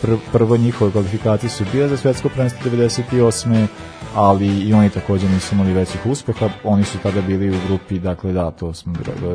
[0.00, 3.66] pr prvo njihove kvalifikacije su bile za svetsko prvenstvo 98
[4.14, 8.32] ali i oni takođe nisu imali većih uspeha, oni su tada bili u grupi, dakle
[8.32, 9.28] da, to smo, da,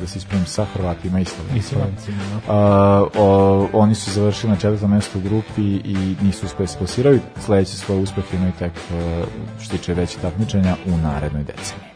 [0.00, 1.84] da se ispravim sa Hrvatima i Slovencima.
[2.48, 7.20] A, o, oni su završili na četvrtom mestu u grupi i nisu uspeli se plasiraju,
[7.40, 9.24] sledeći svoj uspeh imaju tek e,
[9.60, 11.90] što tiče veće takmičenja u narednoj deceniji.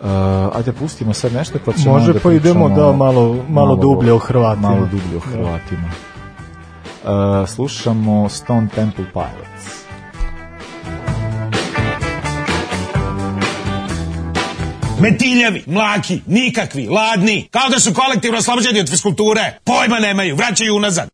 [0.00, 0.10] Uh,
[0.56, 4.12] ajde pustimo sad nešto pa ćemo Može da pa idemo da malo, malo, malo dublje
[4.12, 4.68] o Hrvatima.
[4.68, 5.90] Malo dublje o Hrvatima.
[7.04, 9.84] Uh, slušamo Stone Temple Pilots.
[15.00, 19.58] Metiljevi, mlaki, nikakvi, ladni, kao da su kolektivno oslobođeni od fiskulture.
[19.64, 21.13] Pojma nemaju, vraćaju unazad.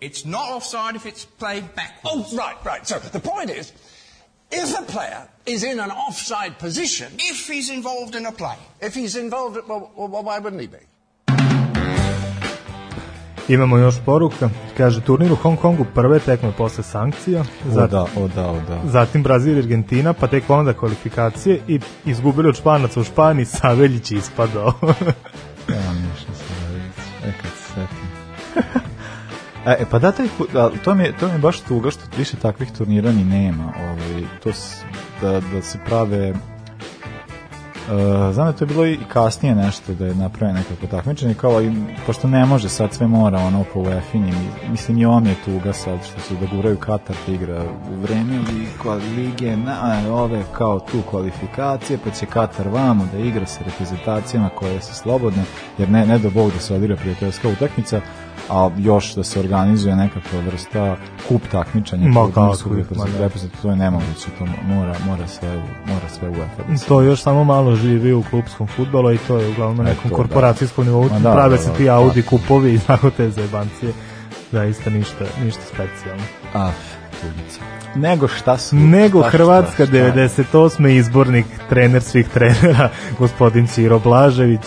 [0.00, 2.32] It's not offside if it's played backwards.
[2.32, 2.86] Oh, right, right.
[2.86, 3.72] So the point is,
[4.50, 7.08] if a player is in an offside position.
[7.18, 8.56] If he's involved in a play.
[8.80, 10.78] If he's involved, well, well why wouldn't he be?
[13.48, 14.50] Imamo još poruka.
[14.76, 17.44] Kaže, turnir u Hong Kongu prve tekme posle sankcija.
[17.66, 18.80] Zatim, o da, o da, o da.
[18.90, 24.10] Zatim Brazil i Argentina, pa tek onda kvalifikacije i izgubili od Španaca u Španiji, Saveljić
[24.10, 24.72] ispadao.
[29.68, 30.26] E, pa da, taj,
[30.84, 33.72] to, mi je, to mi je baš tuga što više takvih turnira ni nema.
[33.80, 34.82] Ovaj, to s,
[35.20, 36.30] da, da se prave...
[36.30, 41.62] Uh, znam da to je bilo i kasnije nešto da je napravljeno nekako takmičenje kao
[41.62, 41.72] i,
[42.06, 44.34] pošto ne može sad sve mora ono po UEFA-inim
[44.70, 48.38] mislim i on je tuga sad što su da guraju Katar da igra u vreme
[49.16, 54.82] lige na, ove kao tu kvalifikacije pa će Katar vamo da igra sa reprezentacijama koje
[54.82, 55.44] su slobodne
[55.78, 58.00] jer ne, ne do Bog da se odigra prijateljska utakmica
[58.50, 60.96] a još da se organizuje nekakva vrsta
[61.28, 63.28] kup takmičenja Ma kako, da.
[63.62, 67.76] to je nemoguće to mora, mora sve mora sve UEFA da To još samo malo
[67.76, 71.08] živi u klubskom futbolu i to je uglavnom na E, nekom to, korporacijskom nivou.
[71.10, 71.94] Ma da, Prave da, se da, ti da.
[71.94, 73.92] Audi kupovi i tako te zajebancije.
[74.52, 76.22] Zaista ništa, ništa specijalno.
[76.54, 76.70] A,
[77.20, 77.60] tugica.
[77.94, 78.76] Nego šta su...
[78.76, 79.94] Nego šta, šta, Hrvatska šta?
[79.94, 80.88] 98.
[80.88, 84.60] izbornik, trener svih trenera, gospodin Ciro Blažević.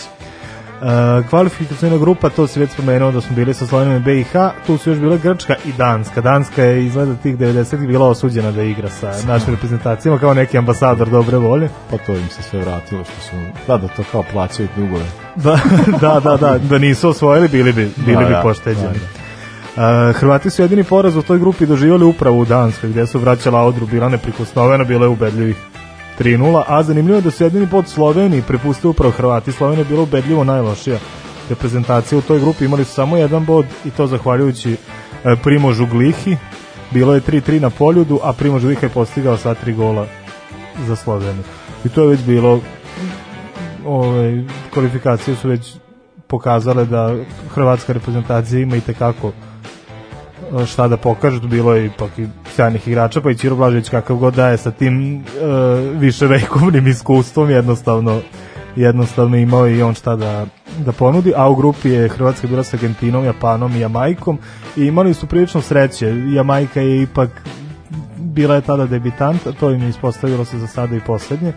[0.81, 4.31] Uh, kvalifikacijna grupa, to si već spomenuo da smo bili sa Slovenijom i BiH,
[4.67, 6.21] tu su još bile Grčka i Danska.
[6.21, 11.09] Danska je izgleda tih 90-ih bila osuđena da igra sa našim reprezentacijama kao neki ambasador
[11.09, 11.69] dobre volje.
[11.89, 13.35] Pa to im se sve vratilo što su...
[13.67, 15.05] Da, da to kao plaćaju dugove.
[15.35, 15.59] Da,
[16.01, 18.99] da, da, da, da nisu osvojili, bili bi, bili Da, bi da, pošteđeni.
[19.75, 23.61] Uh, Hrvati su jedini poraz u toj grupi doživjeli upravo u Danskoj, gdje su vraćala
[23.61, 25.55] Audru, bila neprikosnovena, bila je ubedljivih
[26.19, 29.52] 3-0, a zanimljivo je da su jedini pod Sloveniji prepustili upravo Hrvati.
[29.52, 31.00] Slovenija je bila ubedljivo najlošija
[31.50, 36.38] reprezentacija u toj grupi, imali su samo jedan bod i to zahvaljujući e, Primožu Glihi.
[36.91, 40.06] Bilo je 3-3 na poljudu, a Primož Gliha je postigao sva tri gola
[40.88, 41.43] za Sloveniju.
[41.86, 42.60] I to je već bilo
[43.86, 44.43] ove,
[44.74, 45.74] kvalifikacije su već
[46.28, 47.15] pokazale da
[47.54, 49.32] hrvatska reprezentacija ima i tekako
[50.65, 54.17] šta da pokaže, tu bilo je ipak i sjajnih igrača, pa i Ćiro Blažević kakav
[54.17, 55.21] god daje sa tim e,
[55.99, 58.21] više vekovnim iskustvom, jednostavno
[58.75, 60.45] jednostavno imao i on šta da,
[60.85, 64.37] da ponudi, a u grupi je Hrvatska bila sa Argentinom, Japanom i Jamajkom
[64.77, 66.13] i imali su prilično sreće.
[66.33, 67.29] Jamajka je ipak
[68.17, 71.53] bila je tada debitant, to im je ispostavilo se za sada i poslednje.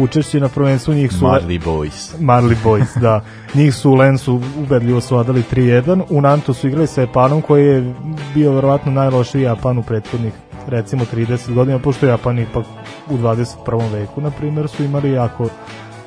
[0.00, 1.24] Učešće na prvenstvu njih su...
[1.24, 2.18] Marley Boys.
[2.20, 3.24] Marley Boys, da.
[3.54, 6.02] Njih su u Lensu ubedljivo su odali 3-1.
[6.10, 7.94] U Nantu su igrali sa Japanom koji je
[8.34, 10.32] bio verovatno najlošiji Japan u prethodnih
[10.68, 12.64] recimo 30 godina, pošto Japan ipak
[13.10, 13.92] u 21.
[13.92, 15.48] veku, na primjer, su imali jako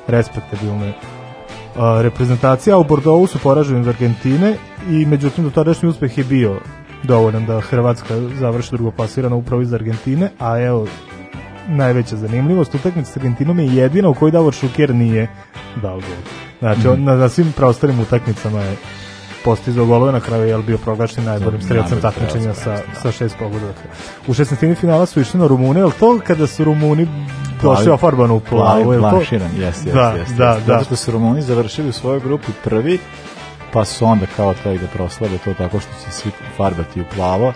[0.06, 0.92] respektabilne
[2.02, 4.56] reprezentacije, a u Bordeauxu su poraženi od Argentine
[4.90, 6.60] i međutim do tadašnji uspeh je bio
[7.02, 10.86] dovoljan da Hrvatska završi drugoplasirana upravo iz Argentine, a evo
[11.68, 15.28] najveća zanimljivost utakmica s Argentinom je jedina u kojoj Davor Šuker nije
[15.82, 16.16] dao gol.
[16.58, 18.76] Znači, on, na, na svim preostalim utakmicama je
[19.44, 23.00] postizao golove na kraju je bio proglašen najboljim strelcem takmičenja strelac, sa, da.
[23.00, 23.80] sa šest pogodaka.
[24.26, 24.76] U 16.
[24.76, 27.08] finala su išli na Rumune, li to kada su Rumuni
[27.62, 28.92] došli ofarbano u plavu?
[28.92, 29.20] je to?
[29.58, 30.60] Jes, jes, Da, jes, da, da.
[30.66, 32.98] Zato što su Rumuni završili u svojoj grupi prvi,
[33.72, 37.52] pa su onda kao taj da proslave to tako što će svi farbati u plavo.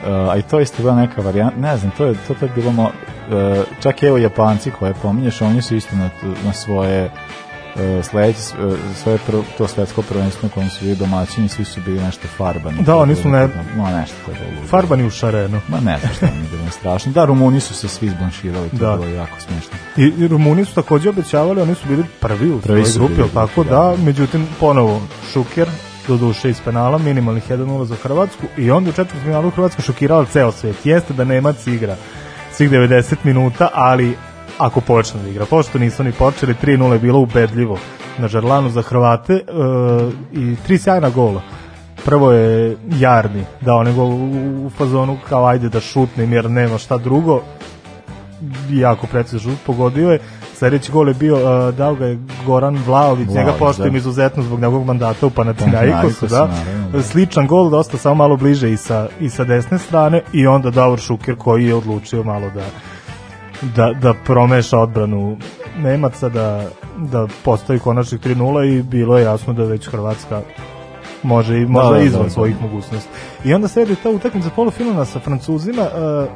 [0.00, 2.48] Uh, a i to je isto bila neka varijanta, ne znam, to je to tad
[2.54, 2.90] bilo mo, uh,
[3.82, 6.10] čak evo Japanci koje pominješ, oni su isto na,
[6.44, 8.38] na svoje uh, sledeće,
[8.94, 12.82] svoje prvo, to svetsko prvenstvo na kojem su bili domaćini, svi su bili nešto farbani.
[12.82, 14.66] Da, oni su ne- Ma nešto to je bilo.
[14.66, 15.60] Farbani u šarenu.
[15.68, 17.12] Ma ne znam šta mi je bilo strašno.
[17.12, 18.90] Da, Rumuni su se svi izblanširali, to Da.
[18.90, 19.70] je bilo jako smiješno.
[19.96, 23.64] I, I Rumuni su takođe obećavali, oni su bili prvi u su grupi, tako?
[23.64, 23.94] Da, da.
[23.96, 25.00] međutim, ponovo
[25.32, 25.68] Šuker,
[26.08, 30.24] do duše iz penala, minimalnih 1-0 za Hrvatsku i onda u četvrtom finalu Hrvatska šokirala
[30.24, 30.86] ceo svet.
[30.86, 31.96] Jeste da Nemac igra
[32.52, 34.16] svih 90 minuta, ali
[34.58, 37.78] ako počne da igra, pošto nisu ni počeli, 3-0 je bilo ubedljivo
[38.18, 39.42] na Žarlanu za Hrvate e,
[40.32, 41.42] i tri sjajna gola.
[42.04, 47.42] Prvo je Jarni dao nego u, fazonu kao ajde da šutnem jer nema šta drugo
[48.70, 50.18] jako precizno pogodio je
[50.58, 53.98] sledeći gol je bio uh, dao ga je Goran Vlaović njega poštujem da.
[53.98, 56.36] izuzetno zbog njegovog mandata u Panathinaikosu da.
[56.36, 57.02] naravno, da.
[57.02, 60.98] sličan gol dosta samo malo bliže i sa, i sa desne strane i onda Davor
[61.00, 62.64] Šuker koji je odlučio malo da
[63.62, 65.36] da, da promeša odbranu
[65.78, 66.64] Nemaca da,
[66.96, 70.40] da postavi konačnih 3-0 i bilo je jasno da već Hrvatska
[71.22, 72.30] može i možda da, izvan da, da.
[72.30, 73.10] svojih mogućnosti.
[73.44, 76.28] I onda sledi ta utakmica polufinala sa Francuzima, uh,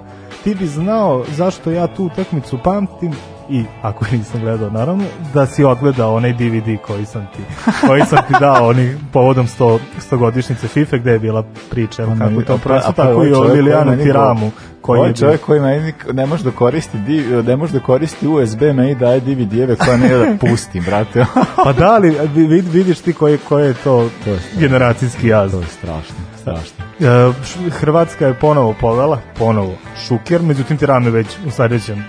[0.44, 3.12] ti bi znao zašto ja tu utakmicu pamtim
[3.52, 7.42] i ako nisam gledao naravno da si odgledao onaj DVD koji sam ti
[7.80, 12.12] koji sam ti dao onih povodom 100 100 godišnjice FIFA gde je bila priča Pa
[12.14, 14.50] kako meni- to pa- prosto pa tako ovaj i o Lilijanu meni Tiramu
[14.80, 16.98] koji je je čovjek koji meni ne može da koristi
[17.42, 21.24] ne može da koristi USB, meni daje DVD-eve koje ne da pustim, brate.
[21.56, 25.60] pa da li vid, vidiš ti koji koji je to, To je generacijski jaz to
[25.60, 26.84] je strašno, strašno.
[27.00, 32.04] E, Š- Hrvatska je ponovo povela, ponovo Šuker, međutim Tiram je već u sledećem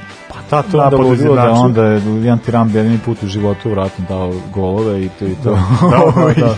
[0.50, 1.62] ta to onda ludilo da izjednačio.
[1.62, 5.52] onda je Lilijan Tiram jedini put u životu vratno dao golove i to i to.
[5.52, 6.56] da, da, da.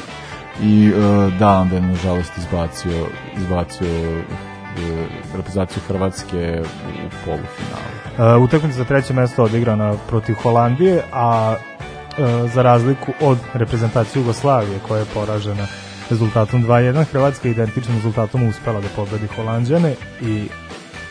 [0.62, 3.08] i uh, da, onda je nažalost izbacio,
[3.38, 8.38] izbacio uh, reprezentaciju Hrvatske u polufinalu.
[8.38, 14.80] Uh, utakmica za treće mesto odigrana protiv Holandije, a uh, za razliku od reprezentacije Jugoslavije
[14.88, 15.68] koja je poražena
[16.10, 20.48] rezultatom 2-1, Hrvatska je identičnim rezultatom uspela da pobedi Holandjane i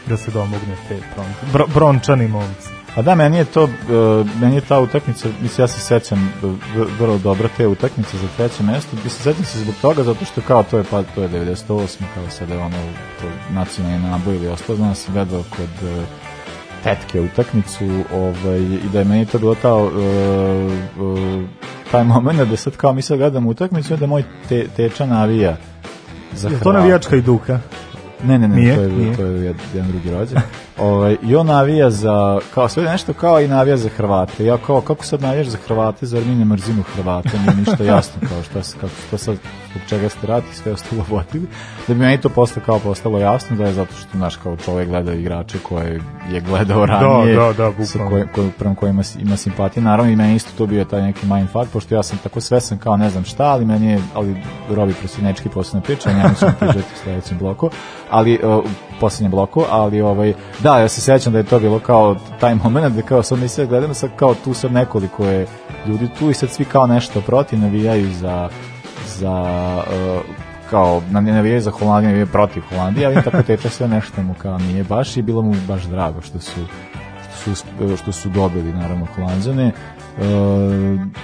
[0.07, 2.69] da se domogne te bron, bro, brončani momci.
[2.97, 3.71] A da, meni je to, uh,
[4.41, 6.53] meni je ta utakmica, mislim, ja se sećam uh,
[6.99, 10.63] vrlo dobro te utakmice za treće mesto, mislim, sećam se zbog toga, zato što kao
[10.63, 11.67] to je, pa, to je 98,
[12.15, 12.77] kao sada je ono,
[13.21, 16.05] to nacionalni naboj ili ostalo, znam sam gledao kod uh,
[16.85, 19.93] tetke utakmicu ovaj, i da je meni to bilo ta, uh,
[21.01, 21.43] uh,
[21.91, 25.57] taj moment da sad kao mi sad gledamo utakmicu i da moj te, teča navija
[26.33, 27.61] za Je to navijačka i duka?
[28.27, 29.17] Ne, ne, ne, Nije, to je, nije.
[29.17, 30.39] to je jedan drugi rođen.
[30.79, 34.45] ovaj, I on navija za, kao sve nešto kao i navija za Hrvate.
[34.45, 38.29] Ja kao, kako sad navijaš za Hrvate, zar mi ne mrzimo Hrvate, nije ništa jasno,
[38.29, 39.37] kao šta, se, kako, šta sad,
[39.71, 41.47] zbog čega ste radi, sve ostalo vodili.
[41.89, 44.89] Da bi meni to posle kao postalo jasno, da je zato što, znaš, kao čovjek
[44.89, 46.01] gleda igrače koje
[46.31, 48.11] je gledao ranije, da, da, sa bukvalno.
[48.11, 49.83] koje, koje, prema kojima ima simpatije.
[49.83, 52.97] Naravno i meni isto to bio taj neki mindfuck, pošto ja sam tako svesan kao
[52.97, 54.37] ne znam šta, ali meni je, ali
[54.71, 57.71] Robi Prosinečki posle priča, njemu ćemo pričati u sledećem bloku,
[58.11, 58.65] ali uh,
[59.01, 60.35] poslednjem bloku, ali ovaj,
[60.65, 63.49] da, ja se sećam da je to bilo kao taj moment da kao sad mi
[63.49, 65.47] sve gledamo, sad kao tu sad nekoliko je
[65.87, 68.49] ljudi tu i sad svi kao nešto protiv navijaju za
[69.07, 69.33] za
[69.87, 70.21] uh,
[70.71, 74.35] kao na ne navijaju za Holandiju, navijaju protiv Holandije, ali tako teče sve nešto mu
[74.35, 76.61] kao nije baš i bilo mu baš drago što su
[77.43, 77.65] što su,
[77.97, 79.73] što su dobili naravno Holandjane
[80.19, 80.25] uh,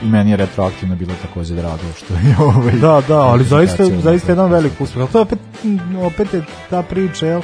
[0.03, 4.33] i meni je retroaktivno bilo takođe drago što je ovaj Da, da, ali zaista, zaista
[4.33, 5.11] jedan velik uspeh.
[5.13, 5.39] To je opet,
[6.07, 7.41] opet je ta priča, jel?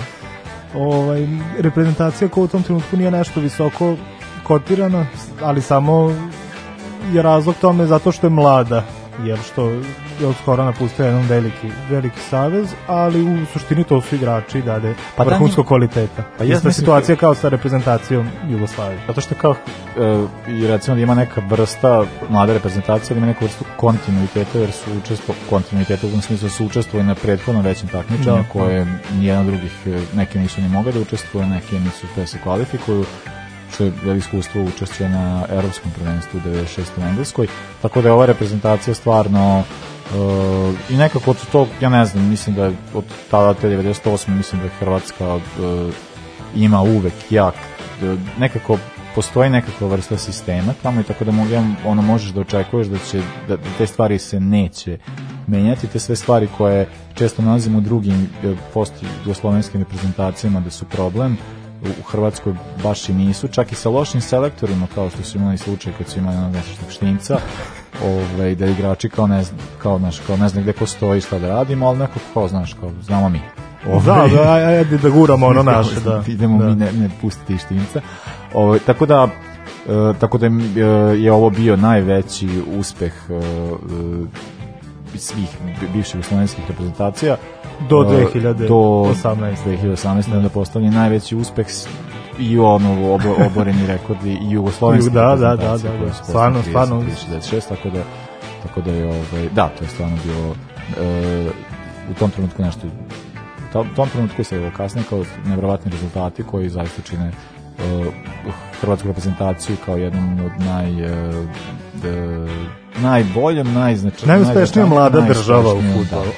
[0.76, 1.26] Ovaj,
[1.58, 3.96] reprezentacija koja u tom trenutku nije nešto visoko
[4.42, 5.06] kotirana,
[5.42, 6.12] ali samo
[7.12, 8.82] je razlog tome zato što je mlada,
[9.24, 9.70] jer što
[10.20, 14.94] je od skora napustio jedan veliki, veliki savez, ali u suštini to su igrači dalje
[15.16, 16.22] Pa da, vrhunskog njih- kvaliteta.
[16.38, 19.00] Pa mislim- situacija kao sa reprezentacijom Jugoslavije.
[19.06, 23.44] Zato što kao uh, i recimo da ima neka vrsta mlade reprezentacije, da ima neku
[23.44, 27.88] vrstu kontinuiteta, jer su učestvo, kontinuiteta u tom smislu da su učestvovali na prethodnom većem
[27.88, 28.48] takmičenju, Da.
[28.52, 33.04] koje nijedan drugih, eh, neke nisu ni mogli da učestvuju, neke nisu koje se kvalifikuju,
[33.72, 36.80] što je iskustvo učešća na evropskom prvenstvu u 96.
[36.98, 37.46] u Engleskoj,
[37.82, 39.64] tako da je ova reprezentacija stvarno
[40.06, 44.28] Uh, i nekako od tog, ja ne znam, mislim da je od tada te 98.
[44.28, 45.42] mislim da je Hrvatska uh,
[46.56, 48.78] ima uvek jak uh, nekako
[49.14, 51.50] postoji nekakva vrsta sistema tamo i tako da mogu,
[51.84, 54.98] ono možeš da očekuješ da će da, da te stvari se neće
[55.46, 58.28] menjati, te sve stvari koje često nalazimo u drugim
[58.74, 58.92] post
[59.24, 61.36] jugoslovenskim reprezentacijama da su problem
[62.00, 65.92] u Hrvatskoj baš i nisu, čak i sa lošim selektorima kao što su imali slučaj
[65.98, 67.38] kad su imali onog nesrećnog štinca
[68.04, 71.38] ovaj, da igrači kao ne, znam, kao, naš, kao ne znam gde ko stoji šta
[71.38, 73.40] da radimo, ali nekako kao, znaš, kao, znamo mi.
[73.86, 76.22] Da, da, aj- ajde da guramo ono naše, da.
[76.26, 76.68] Idemo da.
[76.68, 78.00] mi ne, ne pustiti štinca.
[78.54, 79.28] Ovaj, tako da,
[79.88, 82.48] e, tako da je, je ovo bio najveći
[82.78, 83.32] uspeh e,
[85.18, 85.48] svih
[85.80, 87.36] bi- bivših slovenskih reprezentacija
[87.90, 88.68] Do E, 2018.
[88.68, 89.14] do
[89.66, 90.42] 2018.
[90.42, 91.66] da postavljen najveći uspeh
[92.38, 96.12] i ono obo, oboreni rekordi i jugoslovenski Da, da, da, da, da.
[96.14, 97.04] Stvarno, stvarno.
[97.32, 98.02] 66 tako da
[98.62, 100.54] tako da je ovaj da to je stvarno bilo
[101.00, 101.46] e,
[102.10, 102.86] u tom trenutku nešto
[103.74, 107.32] u tom- trenutku se evo kasnije kao nevjerovatni rezultati koji zaista čine e,
[108.80, 111.32] hrvatsku reprezentaciju kao jedan od naj e,
[113.02, 116.32] najboljom, najznačajnijom Najuspešnija mlada država u najuspešnijom, fudbalu.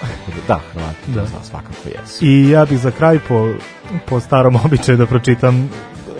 [0.49, 1.21] Da, da, da, Hrvati, Da.
[1.21, 1.45] da.
[1.45, 2.25] svakako jesu.
[2.25, 3.49] I ja bih za kraj po,
[4.07, 5.71] po starom običaju da pročitam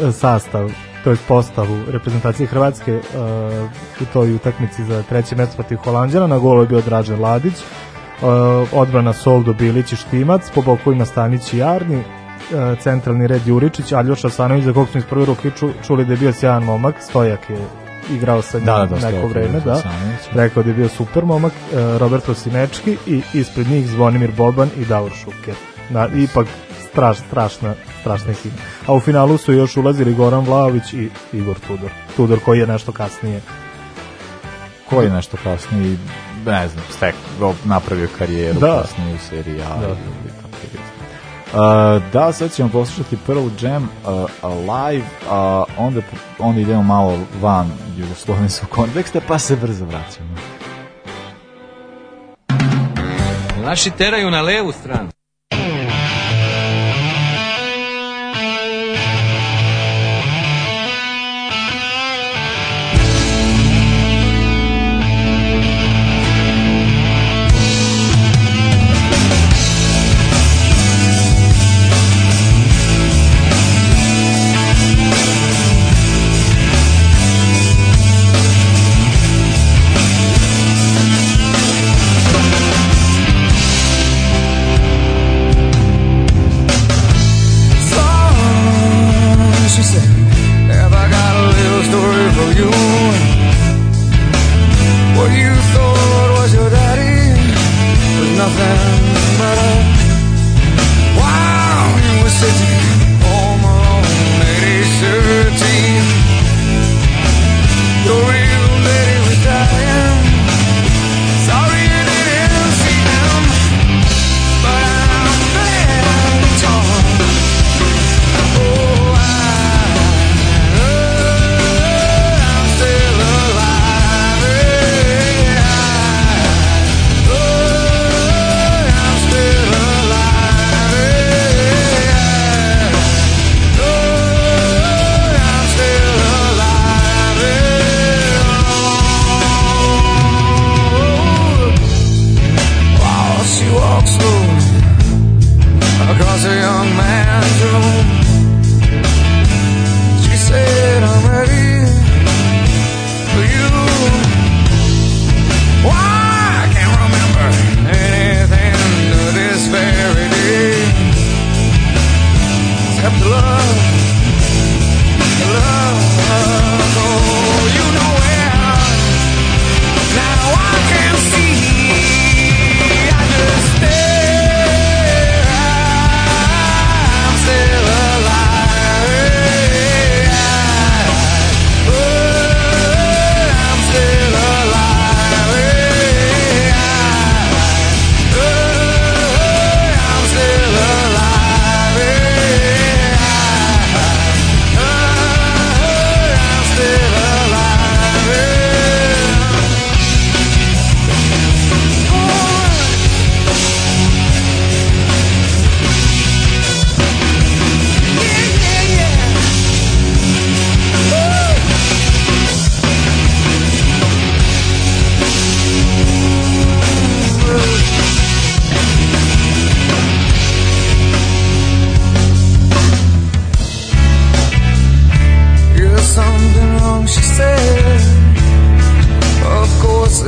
[0.01, 0.71] e, sastav
[1.05, 3.01] to je postavu reprezentacije Hrvatske e,
[4.01, 6.27] u toj utakmici za treće mesto protiv Holandjana.
[6.27, 7.65] Na golu je bio Dražen Ladić, e,
[8.73, 12.05] odbrana Soldo Bilić i Štimac, po bokovima Stanić i Jarni, e,
[12.81, 16.19] centralni red Juričić, Aljoša Sanović, za kog smo iz prve ruke ču, čuli da je
[16.19, 19.83] bio sjajan momak, Stojak je igrao sa njim Da, da, neko vreme, da.
[20.33, 24.85] Rekao da je bio super momak, e, Roberto Sinečki i ispred njih Zvonimir Boban i
[24.85, 25.55] Davor Šuker.
[25.91, 26.47] Na, ipak
[26.91, 28.57] straš, strašna, strašna ekipa.
[28.87, 31.91] A u finalu su još ulazili Goran Vlaović i Igor Tudor.
[32.17, 33.41] Tudor koji je nešto kasnije.
[34.91, 35.97] Koji je nešto kasnije,
[36.47, 37.15] ne znam, stek,
[37.65, 38.83] napravio karijeru Da.
[38.83, 39.81] kasnije u seriji A.
[39.81, 39.97] Da.
[41.49, 46.01] Uh, da, sad ćemo poslušati Pearl Jam uh, Alive, a onda,
[46.39, 50.35] onda idemo malo van jugoslovenskog konteksta, pa se brzo vraćamo.
[53.65, 55.18] Naši teraju na levu stranu.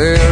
[0.01, 0.30] There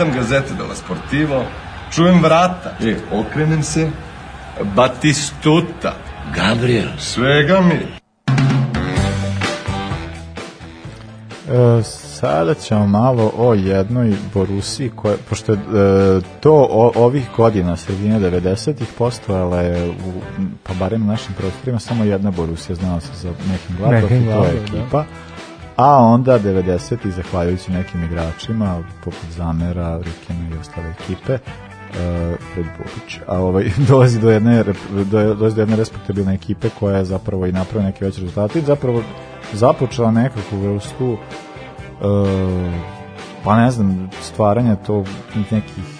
[0.00, 1.44] Listam gazete della Sportivo,
[1.90, 2.70] čujem vrata.
[2.80, 3.90] E, okrenem se,
[4.74, 5.94] Batistuta.
[6.34, 6.88] Gabriel.
[6.98, 7.74] Svega mi.
[11.48, 17.76] E, sada ćemo malo o jednoj Borusi, koja, pošto je e, to o, ovih godina,
[17.76, 19.92] sredine 90-ih, postojala je, u,
[20.62, 24.44] pa barem na našim prostorima, samo jedna Borusija, znala se za nekim Gladbach i to
[24.44, 25.29] je Gladbach, da.
[25.80, 33.18] A onda 90-ih, zahvaljujući nekim igračima, poput Zamera, Rikina i ostale ekipe, uh, Fred Bobić,
[33.26, 34.64] a ovaj, dolazi do jedne,
[35.10, 38.62] do, dolazi do jedne respektabilne ekipe koja je zapravo i napravila neke veće rezultate i
[38.62, 39.02] zapravo
[39.52, 41.18] započela nekakvu vrstu uh,
[43.44, 45.06] pa ne znam, stvaranja tog
[45.50, 45.99] nekih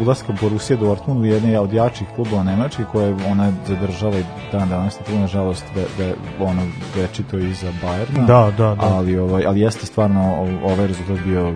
[0.00, 4.22] ulaska Borussia Dortmund u jedne od jačih klubova Nemačke koje ona zadržava i
[4.52, 6.62] dan danas tu nažalost da, da ono
[6.96, 8.26] večito iza Bayerna.
[8.26, 8.86] Da, da, da.
[8.86, 11.54] Ali, ovaj, ali jeste stvarno ovaj rezultat bio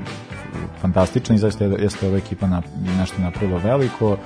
[0.81, 2.63] fantastičan i zaista je- jeste ova ekipa na,
[2.99, 4.17] nešto napravila veliko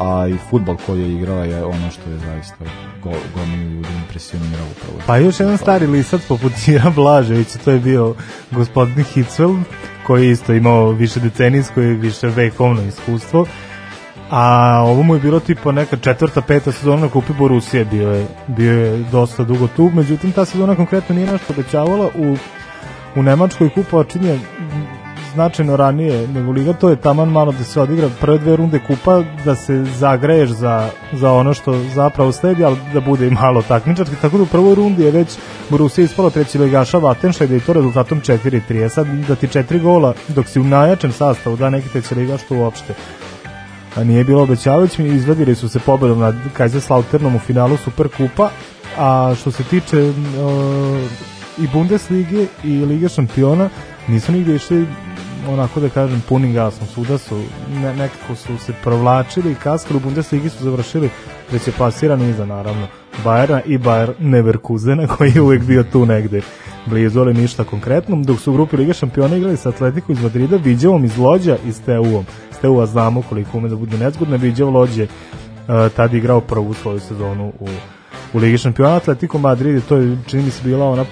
[0.00, 2.64] a i futbol koji je igrala je ono što je zaista
[3.02, 4.98] go, gomilu ljudi impresionirao upravo.
[5.06, 8.14] Pa još jedan stari lisac poput Cira Blaževića, to je bio
[8.50, 9.58] gospodin Hitzfeld,
[10.08, 13.46] koji je isto imao više decenijsko i više vekovno iskustvo.
[14.30, 18.26] A ovo mu je bilo tipa neka četvrta, peta sezona na kupi Borusije, bio je,
[18.46, 22.06] bio je dosta dugo tu, međutim ta sezona konkretno nije nešto obećavala.
[22.06, 22.36] U,
[23.16, 24.38] u Nemačkoj kupa očinje
[25.34, 29.22] značajno ranije nego Liga, to je taman malo da se odigra prve dve runde kupa,
[29.44, 34.16] da se zagreješ za, za ono što zapravo sledi, ali da bude i malo takmičarski,
[34.22, 35.28] tako da u prvoj rundi je već
[35.70, 40.14] Borussia ispalo treći ligaša Vatenšajda i to rezultatom 4-3, E sad da ti četiri gola
[40.28, 42.94] dok si u najjačem sastavu da neki treći ligaš to uopšte.
[43.96, 48.50] A nije bilo obećavajući, izvadili su se pobedom nad Kaiserslauternom u finalu Superkupa,
[48.98, 50.14] a što se tiče uh,
[51.58, 53.68] i Bundeslige i Lige šampiona,
[54.08, 54.86] nisu nigde išli
[55.48, 57.42] onako da kažem punim gasom, svuda su
[57.82, 61.10] ne, nekako su se provlačili i kaskali u Bundesligi su završili
[61.50, 62.86] treće plasirani iza naravno
[63.24, 66.40] Bayerna i Bayer Neverkusena koji je uvek bio tu negde
[66.86, 68.16] blizu, ali ništa konkretno.
[68.16, 71.72] Dok su u grupi Lige šampiona igrali sa Atletico iz Madrida, Viđevom iz Lođa i
[71.72, 76.40] s TU-om s TU-a znamo koliko ume da bude nezgodno, Viđev Lođe uh, tad igrao
[76.40, 77.68] prvu svoju sezonu u,
[78.32, 78.96] u Ligi šampiona.
[78.96, 81.04] Atletico Madrid, to je čini mi se bila ona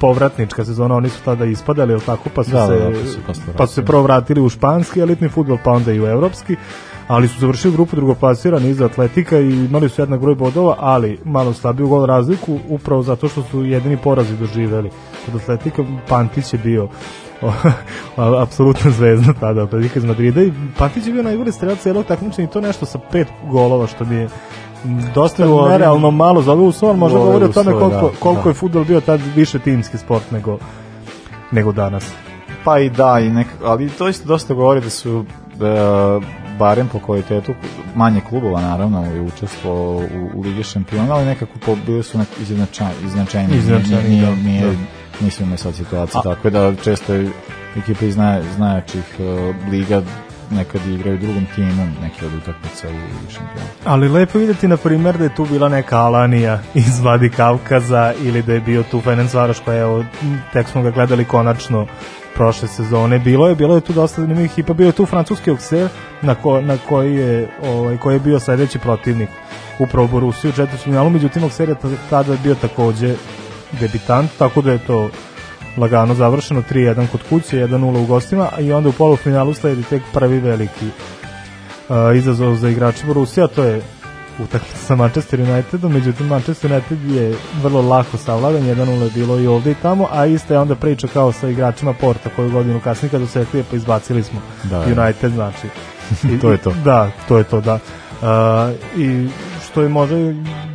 [0.00, 2.90] povratnička sezona, oni su tada ispadali, jel tako, pa su, Da, se, da,
[3.26, 6.56] pa su pa se prvo vratili u španski elitni futbol, pa onda i u evropski,
[7.08, 11.52] ali su završili grupu drugoplasirani iza Atletika i imali su jednak broj bodova, ali malo
[11.52, 14.90] slabiju gol razliku, upravo zato što su jedini porazi doživeli.
[15.28, 16.88] Od Atletika Pantić je bio
[18.42, 22.50] apsolutna zvezda tada Atletika iz Madrida i Pantić je bio najbolji strelac celog takmičenja i
[22.50, 24.28] to nešto sa pet golova što mi je
[25.14, 28.50] dosta ovim- nerealno malo za ali možda govori o tome koliko, da, koliko da.
[28.50, 30.58] je futbol bio tad više timski sport nego,
[31.50, 32.12] nego danas.
[32.64, 35.24] Pa i da, i nek, ali to isto dosta govori da su
[35.60, 37.54] e, barem po kvalitetu
[37.94, 42.28] manje klubova naravno je učestvovalo u, u Ligi šampiona, ali nekako po, bili su nek,
[42.40, 43.56] izjednača, izjednačeni.
[43.56, 44.72] Izjednačeni, nije, da, nije, da.
[45.40, 47.30] Imali sad situacije, A- tako da često je
[47.76, 50.02] ekipa iz zna, znajačih e, liga
[50.50, 53.68] nekad igraju drugom timu neke od utakmica u Ligi šampiona.
[53.84, 58.12] Ali lepo je vidjeti, na primjer, da je tu bila neka Alanija iz Vladi Kavkaza
[58.22, 60.04] ili da je bio tu Ferenc Varoš koja je, evo,
[60.52, 61.86] tek smo ga gledali konačno
[62.34, 63.18] prošle sezone.
[63.18, 65.88] Bilo je, bilo je tu dosta zanimljivih ekipa, bio je tu francuski Okser
[66.22, 69.28] na, ko, na koji, je, ovaj, koji je bio sledeći protivnik
[69.78, 73.14] upravo Borusiju u četvrtfinalu, međutim je ta- tada bio takođe
[73.80, 75.10] debitant, tako da je to
[75.76, 80.38] lagano završeno 3-1 kod kuće, 1-0 u gostima i onda u polufinalu sledi tek prvi
[80.38, 80.86] veliki
[81.88, 83.82] uh, izazov za igrače Borussia, to je
[84.38, 89.46] utakmica sa Manchester Unitedom, međutim Manchester United je vrlo lako savladan, 1-0 je bilo i
[89.46, 93.10] ovde i tamo, a ista je onda priča kao sa igračima Porta koju godinu kasnije
[93.10, 95.02] kad osetlije pa izbacili smo Da, da.
[95.02, 95.68] United znači.
[96.40, 96.72] To je to.
[96.84, 97.74] Da, to je to, da.
[97.74, 99.28] Uh, I
[99.76, 100.16] što je možda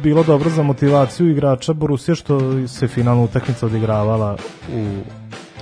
[0.03, 4.37] bilo dobro za motivaciju igrača Borussia što se finalna utakmica odigravala
[4.73, 4.85] u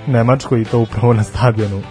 [0.06, 1.82] Nemačkoj i to upravo na stadionu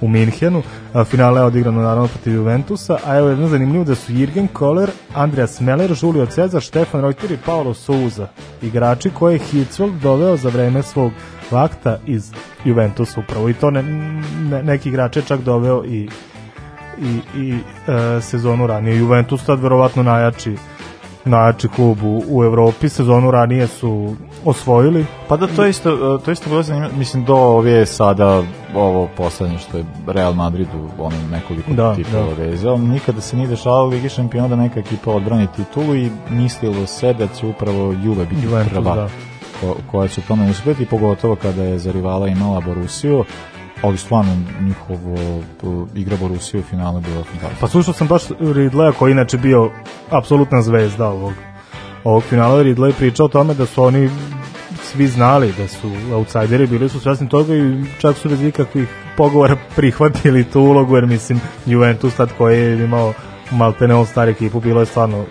[0.00, 0.62] u Minhenu.
[1.04, 5.60] Finale je odigrano naravno protiv Juventusa, a evo jedno zanimljivo da su Jürgen Kohler, Andreas
[5.60, 8.28] Meller, Julio Cezar, Stefan Reuter i Paolo Souza,
[8.62, 11.12] igrači koje je Hitzfeld doveo za vreme svog
[11.50, 12.32] vakta iz
[12.64, 13.48] Juventusa upravo.
[13.48, 13.82] I to ne,
[14.50, 16.08] ne, neki igrače čak doveo i
[16.98, 18.98] i, i e, sezonu ranije.
[18.98, 20.56] Juventus tad verovatno najjači
[21.24, 24.14] najjači klub u, u Evropi, sezonu ranije su
[24.44, 25.06] osvojili.
[25.28, 28.42] Pa da, to je isto, to je isto bilo zanimljivo, mislim, do ove sada,
[28.74, 32.42] ovo poslednje što je Real Madrid u onom nekoliko Da, titula da.
[32.44, 37.12] vezao, nikada se nije dešavalo Ligi šampiona da neka ekipa odbrani titulu i mislilo se
[37.12, 39.08] da će upravo Juve biti Juventus, prva da.
[39.60, 43.24] ko, koja će tome uspeti, pogotovo kada je za rivala imala Borusiju,
[43.84, 47.60] ali stvarno njihovo uh, igra Borusije u finalu bila fantastična.
[47.60, 49.70] Pa slušao sam baš Ridleya koji inače bio
[50.10, 51.32] apsolutna zvezda ovog,
[52.04, 52.62] ovog finala.
[52.62, 54.10] Ridley pričao o tome da su oni
[54.82, 59.56] svi znali da su outsideri, bili su svesni toga i čak su bez ikakvih pogovora
[59.76, 63.12] prihvatili tu ulogu, jer mislim Juventus tad koji je imao
[63.50, 65.24] maltene all star ekipu, bilo je stvarno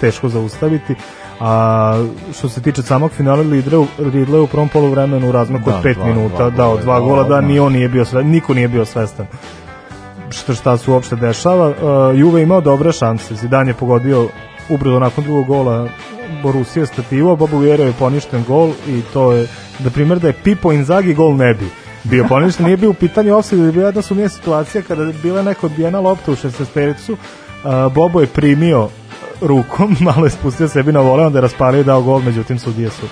[0.00, 0.94] teško zaustaviti.
[1.40, 2.04] A
[2.38, 6.06] što se tiče samog finala Ridley u prvom poluvremenu u razmaku Da, od 5 dva-
[6.06, 8.84] minuta dva dao dva da, gola, da ni on nije bio svestan, niko nije bio
[8.84, 9.26] svestan
[10.30, 11.68] šta, šta se uopšte dešava.
[11.68, 11.74] Uh,
[12.18, 13.34] Juve imao dobre šanse.
[13.34, 14.28] Zidane je pogodio
[14.68, 15.88] ubrzo nakon drugog gola
[16.42, 19.46] Borussia stativo, Bobo Vjero je poništen gol i to je,
[19.78, 21.66] da primjer da je Pipo Inzaghi gol ne bi.
[22.04, 25.42] bio poništen, nije bio u pitanju offside, je bila jedna sumnija situacija kada je bila
[25.42, 27.18] neka odbijena lopta u 16 uh,
[27.92, 28.88] Bobo je primio
[29.40, 32.90] rukom, malo je spustio sebi na vole, onda je raspalio i dao gol, međutim sudije
[32.90, 33.06] su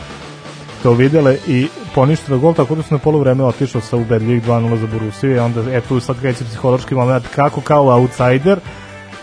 [0.82, 4.86] to videle i poništilo gol, tako da su na polovreme otišao sa ubedljivih 2-0 za
[4.86, 8.58] Borusiju i onda, eto, tu sad kreće psihološki moment kako kao outsider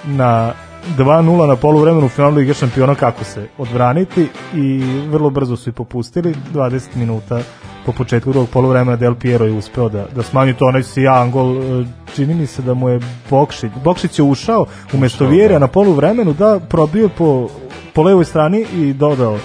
[0.03, 0.53] na
[0.97, 4.77] 2-0 na poluvremenu u finalu Lige šampiona kako se odbraniti i
[5.09, 7.41] vrlo brzo su i popustili 20 minuta
[7.85, 11.51] po početku drugog poluvremena Del Piero je uspeo da, da smanji to onaj sijan gol
[11.81, 16.33] e, čini mi se da mu je Bokšić Bokšić je ušao umesto Vjerija na poluvremenu
[16.33, 17.49] da probio po,
[17.93, 19.37] po levoj strani i dodao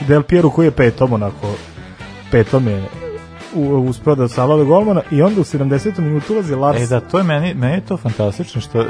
[0.00, 1.54] Del Piero koji je petom onako
[2.30, 2.82] petom je
[3.54, 5.98] u- uspeo da savlada golmana i onda u 70.
[5.98, 8.84] minutu ulazi Lars E da, to je meni, meni je to fantastično što e,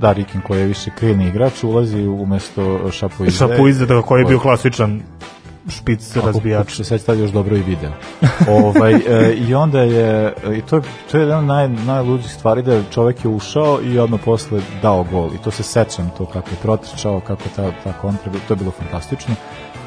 [0.00, 3.36] da Rikin koji je više krilni igrač ulazi umesto Šapuize.
[3.38, 5.00] Šapuize da koji je bio klasičan
[5.68, 6.76] špic razbijač.
[6.76, 7.90] se sad tad još dobro i video.
[8.64, 12.62] ovaj, e, I onda je, i to, je- to je jedan od naj, najluđih stvari
[12.62, 15.30] da čovek je ušao i odmah posle dao gol.
[15.34, 18.70] I to se sećam to kako je protrčao, kako ta, ta kontra, to je bilo
[18.70, 19.34] fantastično.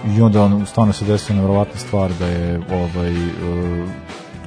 [0.08, 3.88] I onda on, stvarno se desila nevjerovatna stvar da je ovaj, e,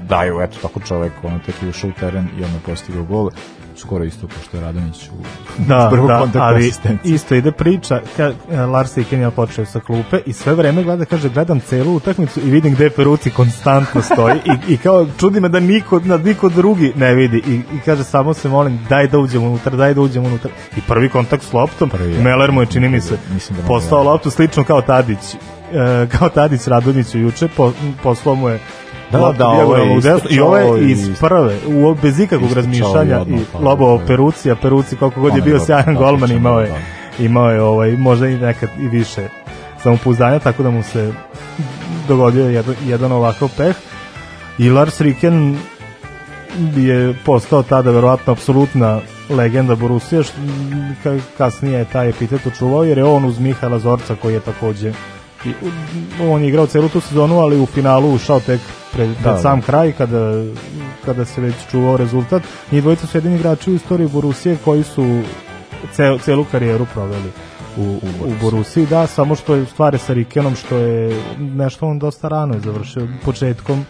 [0.02, 3.30] daju, eto, tako čovek, ono, tek je ušao u teren i onda postigao gol.
[3.76, 5.12] Skoro isto kao što je Radonić u
[5.58, 6.72] Da, prvog da, kontakta ali
[7.04, 11.04] isto ide priča, ka, e, Lars Iken je počeo sa klupe i sve vreme gleda,
[11.04, 15.48] kaže, gledam celu utakmicu i vidim gde Peruci konstantno stoji i, i kao čudi me
[15.48, 19.18] da niko, da niko drugi ne vidi i, i kaže, samo se molim, daj da
[19.18, 20.50] uđemo unutra, daj da uđemo unutra.
[20.76, 22.22] I prvi kontakt s loptom, Prvi, ja.
[22.22, 25.34] Meler mu je, čini mi se, Mislim da postao loptu slično kao Tadić,
[25.72, 27.72] e, kao Tadić Radonjiću juče, po,
[28.02, 28.60] poslao mu je
[29.18, 30.30] Da, da, ovo je desno.
[30.30, 34.04] I ovo je iz prve, u, bez ikakvog razmišljanja i odmah i pa, lobao da.
[34.62, 36.72] Peruci, koliko god je bio je sjajan golman imao je
[37.18, 39.28] imao je ovaj možda i nekad i više
[39.82, 41.12] samopouzdanja tako da mu se
[42.08, 43.76] dogodio jedan, jedan ovakav peh.
[44.58, 45.58] I Lars Riken
[46.76, 49.00] je postao tada verovatno apsolutna
[49.30, 49.76] legenda
[51.02, 54.92] ka, kasnije je taj epitet očuvao jer je on uz Mihala Zorca koji je takođe
[55.46, 55.50] i,
[56.20, 58.60] u- on je igrao celu tu sezonu ali u finalu ušao tek
[58.92, 59.66] pred, pred Da, sam da.
[59.66, 60.44] kraj kada,
[61.04, 62.42] kada se već čuvao rezultat.
[62.72, 65.22] Njih dvojica su jedini igrači u istoriji Borusije koji su
[65.92, 67.32] cel, celu karijeru proveli
[67.76, 67.82] u,
[68.22, 72.54] u, Borusiji, da, samo što je stvari sa Rikenom, što je nešto on dosta rano
[72.54, 73.84] je završio, početkom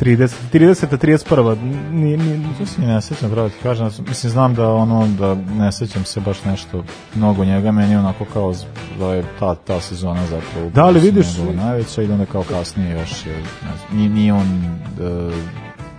[0.00, 1.56] 30, 30 31
[1.92, 5.72] nije, nije, To se ne sećam, pravo ti kažem, mislim, znam da ono, da ne
[5.72, 6.84] sećam se baš nešto
[7.14, 8.54] mnogo njega, meni onako kao
[8.98, 12.98] da je ta, ta sezona zapravo Da, Borussiji vidiš- najveća i da onda kao kasnije
[12.98, 14.64] još je, ne znam, nije, nije on
[15.00, 15.32] e,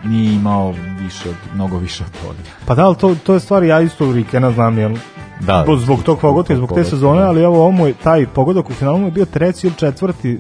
[0.08, 2.40] nije imao više mnogo više od toga.
[2.66, 4.96] Pa da, ali to, to je stvar, ja isto Rikena znam, jel,
[5.46, 7.28] Da, zbog, zbog tog pogodka i zbog te sezone, da.
[7.28, 10.40] ali evo ovo je taj pogodak u finalu je bio treći ili četvrti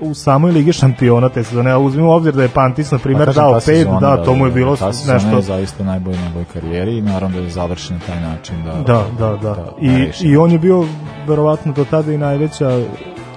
[0.00, 3.26] u samoj ligi šampiona te sezone, a uzmimo u obzir da je Pantis, na primjer,
[3.26, 5.36] Pa dao pet, sezona, da, to mu je bilo ta nešto...
[5.36, 8.72] je zaista najbolja u njegovoj karijeri i naravno da je završen na taj način da,
[8.72, 9.72] Da, da, da.
[9.80, 10.28] I, reši.
[10.28, 10.84] I on je bio
[11.28, 12.80] verovatno do tada i najveća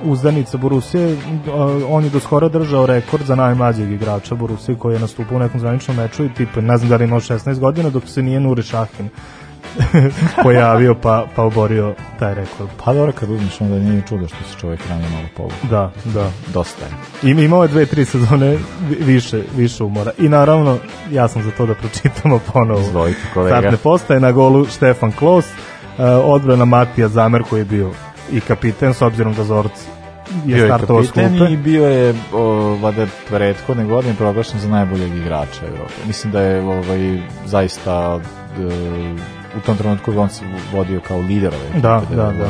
[0.04, 1.18] uzdanica Borusije.
[1.90, 5.60] On je do skora držao rekord za najmlađeg igrača Borusije koji je nastupao u nekom
[5.60, 8.64] zvaničnom meču i tipa, ne znam da li imao 16 godina dok se nije Nuri
[8.64, 9.10] Šahin
[10.44, 12.70] pojavio pa, pa oborio taj rekord.
[12.86, 15.56] Pa dobro, kad uzmeš onda nije ni čudo što se čovjek ranije malo povuče.
[15.70, 16.32] Da, da.
[16.54, 17.32] Dosta je.
[17.32, 18.58] I imao je dve, tri sezone
[18.90, 20.12] vi- više, više umora.
[20.18, 20.78] I naravno,
[21.12, 22.82] ja sam za to da pročitamo ponovo.
[22.82, 23.58] Izvolite, kolega.
[23.60, 25.54] Startne postaje na golu Štefan Klos, uh,
[26.24, 27.92] odbrana Matija Zamer koji je bio
[28.32, 29.72] i kapiten s obzirom da Zorc
[30.46, 31.54] je bio startovao s kapiten klupe.
[31.54, 32.44] i bio je o,
[32.82, 35.94] vada prethodne godine proglašen za najboljeg igrača Evrope.
[36.08, 38.20] Mislim da je ovaj zaista
[38.60, 42.32] e, u tom trenutku on se vodio kao lider ove Da, da, da.
[42.32, 42.50] da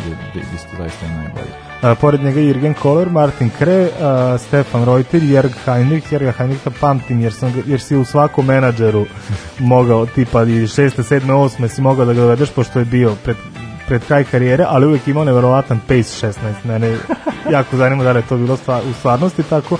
[0.55, 1.63] isto zaista je najbolji.
[1.83, 7.19] A, pored njega Jürgen Kohler, Martin Kre, a, Stefan Reuter, Jörg Heinrich, Jörga Heinricha pamtim
[7.21, 9.05] jer, sam, jer si u svakom menadžeru
[9.59, 13.37] mogao, tipa i šeste, sedme, osme si mogao da ga dovedeš pošto je bio pred,
[13.87, 16.33] pred kraj karijere, ali uvek imao neverovatan pace 16.
[16.63, 16.97] Mene
[17.51, 19.77] jako zanima da li je to bilo stva, u stvarnosti tako.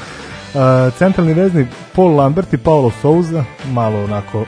[0.56, 4.46] A, centralni veznik Paul Lambert i Paulo Souza, malo onako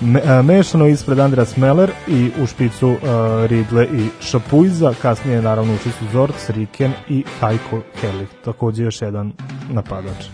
[0.00, 2.98] me, a, mešano ispred Andreas Meller i u špicu uh,
[3.46, 9.32] Ridle i Šapuiza, kasnije naravno ušli su Zorc, Riken i Heiko Herlich, takođe još jedan
[9.70, 10.24] napadač.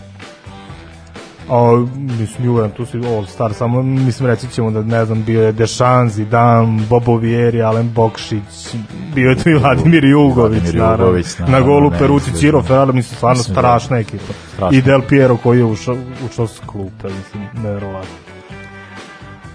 [1.49, 1.85] A,
[2.19, 6.09] mislim, Juventus i All Star, samo mislim reći ćemo da ne znam, bio je Dešan,
[6.09, 8.75] Zidane, Bobo Vieri, Alen Bokšić,
[9.15, 12.39] bio je tu i Vladimir Jugović, Vladimir naravno, Jugović, na naravno, golu ne, Peruci izgleda.
[12.39, 14.33] Ciro Ferrari, mislim, stvarno Mislim da- strašna ekipa.
[14.53, 14.77] Strašna.
[14.77, 15.97] I Del Piero koji je ušao,
[16.29, 18.36] ušao s klupe, mislim, nevjerovatno.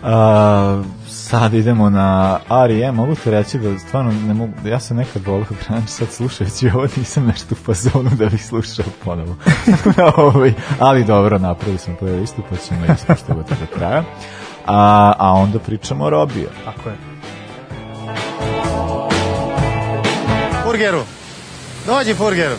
[0.02, 2.94] A, sad idemo na R.E.M.
[2.94, 6.86] Mogu ti reći da stvarno ne mogu, ja sam nekad volio grunge, sad slušajući ovo
[6.96, 9.36] nisam nešto u fazonu da bih slušao ponovo.
[10.16, 14.04] ovaj, ali dobro, napravili smo playlistu, pa ćemo ispoštovati do kraja.
[14.66, 16.48] A, a onda pričamo o Robiju.
[16.64, 16.96] Tako je.
[20.64, 21.02] Furgeru.
[21.86, 22.56] Dođi, Furgeru.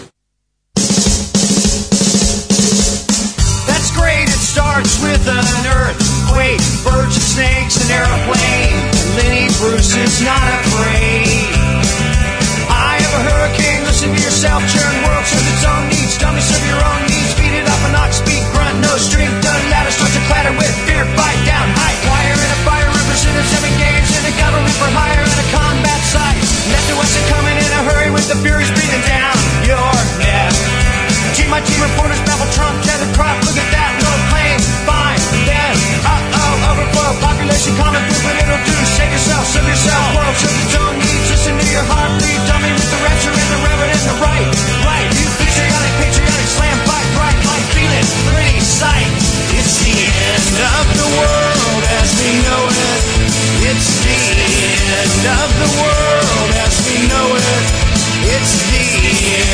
[3.68, 5.46] That's great, it starts with an
[6.34, 8.74] earthquake, birds and snakes, an airplane.
[9.18, 11.54] Lenny Bruce is not afraid.
[12.74, 16.66] I have a hurricane, listen to yourself, churn world serves its own needs, dummy serve
[16.66, 20.18] your own needs, beat it up an ox, speed, grunt, no strength, the ladder starts
[20.18, 22.90] to clatter with fear, fight down, high wire and a fire.
[22.90, 26.42] Represented seven games in a government for hire and a combat site.
[26.74, 30.50] Left to us and coming in a hurry with the furies breathing down your neck.
[31.38, 33.83] Team my team reporters babble Trump, tethered crop, look at that,
[37.80, 41.68] common food, but it'll do, save yourself, serve yourself, world its own needs, listen to
[41.72, 44.52] your heartbeat, dummy with the rapture and the reverend and the right,
[44.84, 49.08] right, you patriotic, patriotic, slam, fight, bright, light, feeling, pretty sight,
[49.56, 53.02] it's the end of the world as we know it,
[53.72, 57.48] it's the end of the world as we know it,
[58.28, 58.88] it's the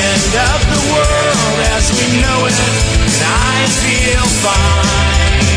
[0.02, 5.49] end of the world as we know it, and I feel fine.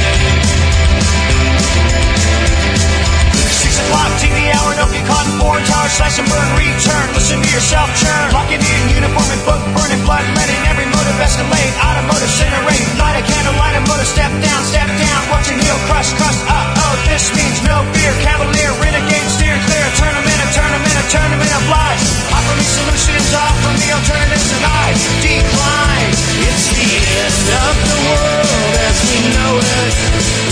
[4.32, 7.50] O'clock TV hour, don't get caught in foreign tower, slash and burn, return, listen to
[7.52, 8.32] yourself churn.
[8.32, 13.24] Locking in uniform and book, burning blood, letting every motive escalate, automotive incinerate, light a
[13.28, 17.60] candle, light a motor, step down, step down, watching heel crush, crush, uh-oh, this means
[17.64, 22.02] no fear, cavalier, renegade, steer clear, a tournament, a tournament, a tournament of lies.
[22.32, 24.86] Offer me solutions, offer me alternatives, and I
[25.20, 26.12] decline.
[26.48, 29.94] It's the end of the world as we know it.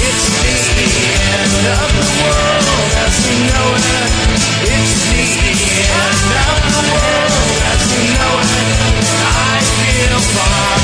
[0.01, 1.20] It's the
[1.51, 2.67] of the world
[3.05, 3.17] as
[3.49, 4.11] know it.
[4.71, 5.27] It's the
[5.91, 7.35] end of the world
[7.71, 7.83] as
[8.15, 9.09] know it.
[9.23, 10.80] I feel fine.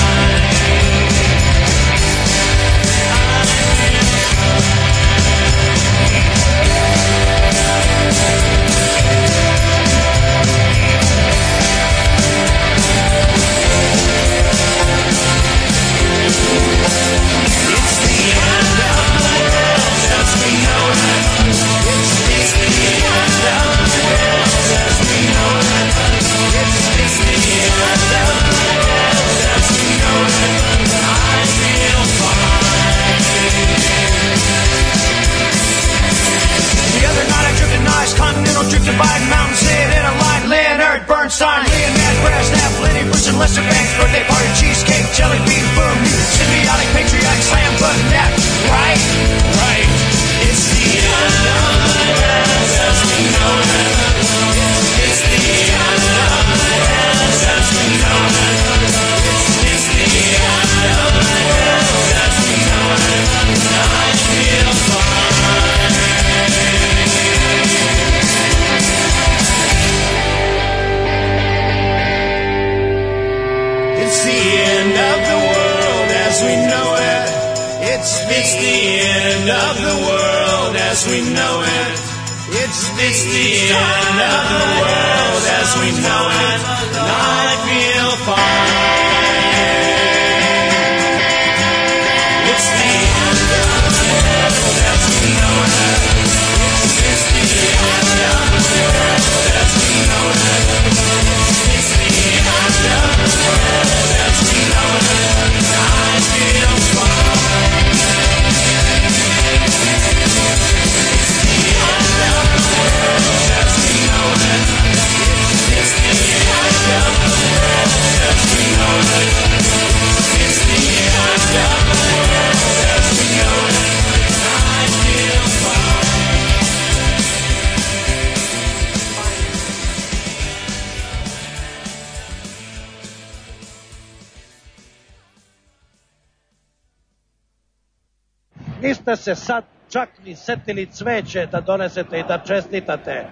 [139.06, 143.28] Niste se sad čak ni setili cveće da donesete i da čestitate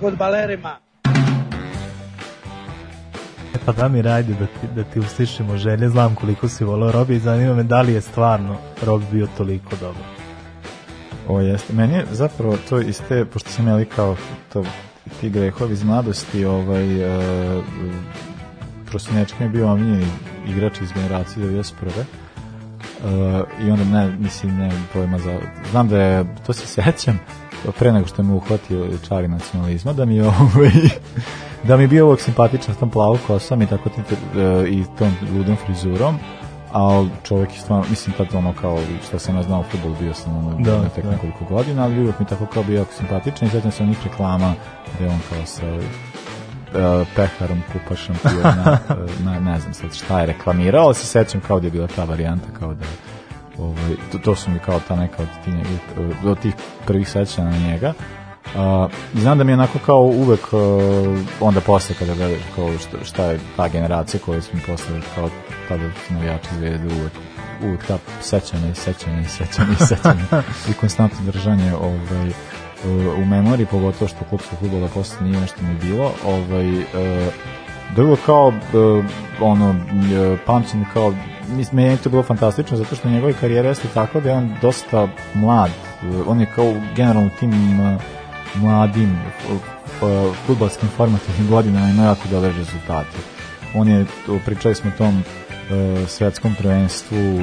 [0.00, 0.76] futbalerima.
[3.54, 6.92] E pa da mi radi da ti, da ti uslišimo želje, znam koliko si volao
[6.92, 10.02] Robi i zanima me da li je stvarno Rob bio toliko dobar.
[11.28, 11.72] O, jeste.
[11.72, 14.16] Meni je zapravo to iz te, pošto sam jeli kao
[14.52, 14.64] to,
[15.20, 17.64] ti grehovi iz mladosti, ovaj, uh,
[18.90, 20.06] Prosinečki mi je bio omiljeni
[20.48, 22.27] igrač iz generacije 91.
[23.04, 25.38] Uh, I onda ne, mislim, ne pojma za...
[25.70, 27.20] Znam da je, to se sećam,
[27.78, 30.70] pre nego što me uhvatio čari nacionalizma, da mi je ovaj,
[31.68, 34.84] da mi je bio uvijek simpatičan s tom plavu kosom i tako ti, e, i
[34.98, 36.18] tom ludom frizurom,
[36.72, 38.78] a čovjek je stvarno, mislim tad ono kao
[39.08, 41.10] što sam ja znao u futbolu, bio sam ono Da, da, tek da.
[41.10, 44.54] nekoliko godina, ali uvijek mi tako kao bio jako simpatičan i sjećam se onih reklama
[44.94, 45.66] gde on kao sa
[46.74, 51.40] e, peharom kupa šampiona, e, ne, ne znam sad šta je reklamirao, ali se sećam
[51.40, 52.86] kao da je bila ta varijanta, kao da
[53.58, 56.54] ovaj, to, to su mi kao ta neka od tih, njega- od tih
[56.86, 57.92] prvih sećanja na njega.
[58.54, 60.60] Uh, znam da mi je onako kao uvek uh,
[61.40, 65.30] onda posle kada gledaš kao šta, šta je ta generacija koju smo posle kao
[65.68, 67.12] tada navijači zvezde uvek
[67.64, 70.24] uvek ta sećanja i sećanja i sećanja i sećanja
[70.70, 72.32] i konstantno držanje ovaj,
[73.22, 76.66] u- memoriji, pogotovo što klubskog futbola posle nije nešto ni bilo, ovaj,
[77.96, 79.02] da je kao e,
[79.40, 81.14] ono, e, pamćen kao
[81.72, 85.08] meni je to bilo fantastično zato što njegova karijera jeste tako da je on dosta
[85.34, 85.70] mlad
[86.02, 87.52] E, on je kao generalno tim
[88.54, 89.18] mladim
[90.46, 93.16] futbalskim formativnim godinama ima jako dobre rezultate
[93.74, 94.06] on je,
[94.44, 97.40] pričali smo o tom e, svetskom prvenstvu e,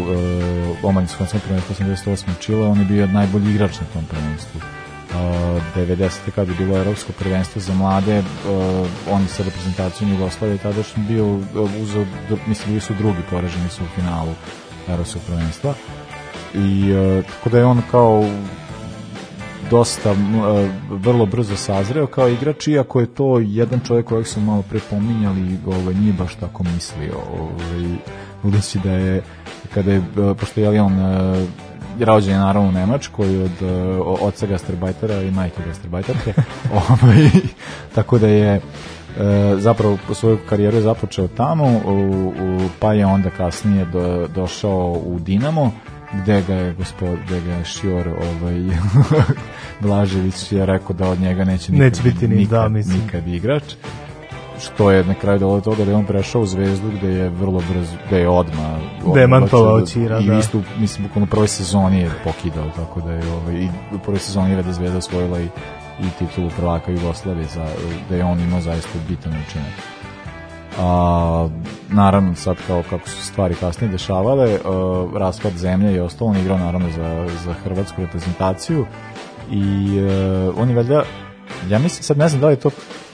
[0.84, 2.32] omladinskom svetskom prvenstvu 88.
[2.32, 4.85] u Čile, on je bio najbolji igrač na tom prvenstvu Uh,
[5.76, 6.32] 90.
[6.36, 8.26] kad je bilo evropsko prvenstvo za mlade, uh,
[9.12, 11.40] on sa reprezentacijom Jugoslavije tada što bio
[11.82, 14.34] uzeo, dru- mislim bili su drugi poraženi su u finalu
[14.88, 15.74] evropskog prvenstva
[16.54, 18.26] i uh, tako da je on kao
[19.70, 20.16] dosta
[20.90, 25.58] vrlo brzo sazreo kao igrač iako je to jedan čovjek kojeg su malo pre pominjali
[25.66, 27.96] ovaj, nije baš tako mislio ovaj,
[28.44, 29.24] budući da je
[29.74, 30.04] kada je,
[30.40, 30.94] pošto je on
[32.00, 36.34] rođen je naravno u Nemačkoj od uh, oca gastarbajtera i majke gastarbajterke
[36.90, 37.30] ovaj,
[37.96, 38.62] tako da je e,
[39.58, 45.20] zapravo svoju karijeru je započeo tamo u, u, pa je onda kasnije do, došao u
[45.20, 45.72] Dinamo
[46.14, 48.62] gde ga je gospod, gde ga je Šior ovaj,
[49.82, 53.02] Blažević je rekao da od njega neće nikad, Neće biti ni- nikad, da, mislim.
[53.04, 53.64] nikad igrač
[54.66, 57.62] što je na kraju dolo toga da je on prešao u Zvezdu gde je vrlo
[57.70, 58.80] brzo, gde je odma
[59.14, 60.38] Demantovao Ćira, i da.
[60.38, 64.20] isto, mislim, bukvalno u prvoj sezoni je pokidao, tako da je ovaj, i u prvoj
[64.20, 65.46] sezoni je da Zvezda osvojila i,
[66.00, 67.66] i titulu prvaka Jugoslavije, za,
[68.10, 69.74] da je on imao zaista bitan učinak.
[70.80, 71.50] A,
[71.90, 76.58] naravno sad kao kako su stvari kasnije dešavale uh, raspad zemlje i ostalo on igrao
[76.58, 78.86] naravno za, za hrvatsku reprezentaciju
[79.52, 79.88] i
[80.48, 81.04] uh, on je valjda
[81.70, 82.70] ja mislim sad ne znam da li je to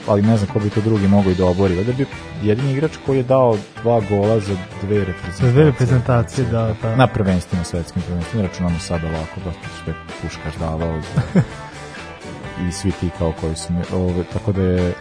[0.08, 2.06] ali ne znam ko bi to drugi mogao i da obori valjda bi
[2.42, 6.96] jedini igrač koji je dao dva gola za dve reprezentacije Za dve reprezentacije, da, da.
[6.96, 11.22] na prvenstvima svetskim prvenstvima računamo sad ovako dosta što je Puškaš davao za,
[12.68, 14.92] i svi ti kao koji su mi- ove, tako da je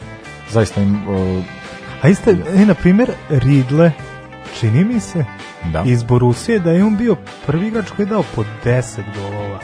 [0.50, 1.42] zaista im, o,
[2.02, 3.92] A isto, e, na primjer, Ridle,
[4.60, 5.26] čini mi se,
[5.74, 5.84] Da.
[5.86, 8.82] iz Borusije, da je on bio prvi igrač koji je dao po 10
[9.16, 9.60] golova.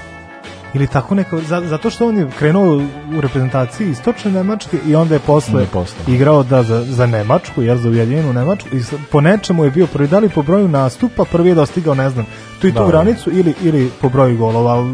[0.73, 2.77] Ili tako neko, za- zato što on je krenuo
[3.17, 5.97] u reprezentaciji istočne Nemačke i onda je posle posle.
[6.07, 10.07] igrao da za, za Nemačku, jel za Ujedinjenu Nemačku i po nečemu je bio prvi,
[10.07, 12.25] da li po broju nastupa, prvi je dostigao, ne znam,
[12.61, 12.87] tu i tu Da, da.
[12.87, 14.93] granicu ili, ili po broju golova,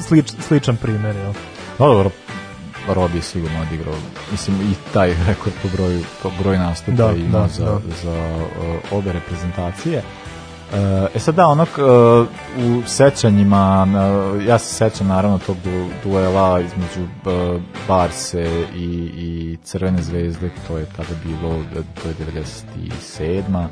[0.00, 1.32] slič, sličan primjer, jel?
[1.78, 2.10] Da, dobro,
[2.88, 3.94] Robi je sigurno odigrao,
[4.32, 7.80] mislim i taj rekord po broju, po broju nastupa Da, imao da, za, da.
[8.02, 10.02] za uh, obe reprezentacije.
[10.72, 10.76] Uh,
[11.14, 12.26] e sad da, onog uh,
[12.66, 13.86] u sećanjima,
[14.46, 20.78] ja se sećam naravno tog du, duela između uh, Barse i, i Crvene zvezde, to
[20.78, 21.54] je tada bilo,
[22.02, 22.14] to je
[23.14, 23.66] 97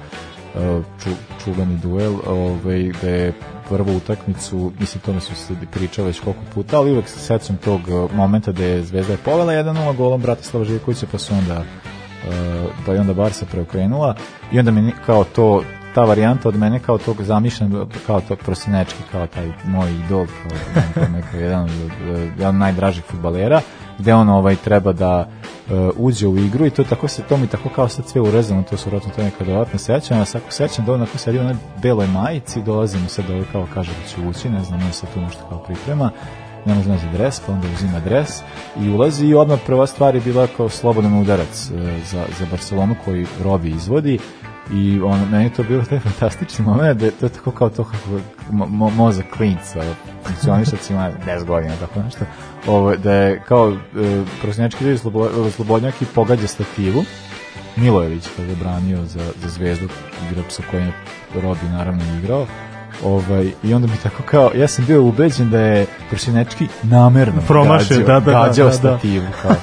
[0.55, 1.11] uh, ču,
[1.45, 3.33] čuveni duel, ovaj, gde je
[3.69, 7.81] prvu utakmicu, mislim tome su se pričali već koliko puta, ali uvek se sećam tog
[8.15, 11.65] momenta da je Zvezda je povela 1-0 golom Bratislava Živkovića, pa su onda
[12.87, 14.15] pa je onda Barsa preokrenula
[14.53, 15.63] i onda mi kao to
[15.95, 21.09] ta varijanta od mene kao tog zamišljen kao to prosinečki kao taj moj idol kao,
[21.09, 23.61] neko jedan od uh, jedan od najdražih fudbalera
[23.99, 25.29] gde on ovaj treba da
[25.71, 28.63] uh, uđe u igru i to tako se to mi tako kao sad sve urezano
[28.63, 31.39] to su vjerojatno to neka dodatna sećanja, a sad ako sećam da on ako sedi
[31.39, 34.93] onoj beloj majici, dolazi mu sad ovaj kao kaže da će ući, ne znam, on
[34.93, 36.11] se tu nešto kao priprema,
[36.67, 38.43] ne može naći dres, pa onda uzima dres
[38.81, 42.95] i ulazi i odmah prva stvar je bila kao slobodan udarac e, za, za Barcelonu
[43.05, 44.19] koji Robi izvodi
[44.73, 47.71] i on, meni je to bilo taj fantastični moment da je to je tako kao
[47.71, 49.83] to kako mo, mo, mozak klinca
[50.27, 52.25] funkcioniša kad ima 10 godina tako nešto.
[52.67, 57.05] Ovo, da je kao e, prosnjački ljudi slobo, slobodnjak i pogađa stativu.
[57.77, 59.89] Milojević kada je branio za, za zvezdu
[60.31, 60.93] igrač sa kojim je
[61.43, 62.47] Robi naravno igrao.
[63.05, 67.99] Ovaj, i onda mi tako kao, ja sam bio ubeđen da je Prosinečki namerno Promašio,
[67.99, 68.77] gađao, da, da, da, gađao da, da.
[68.77, 69.55] stativu kao,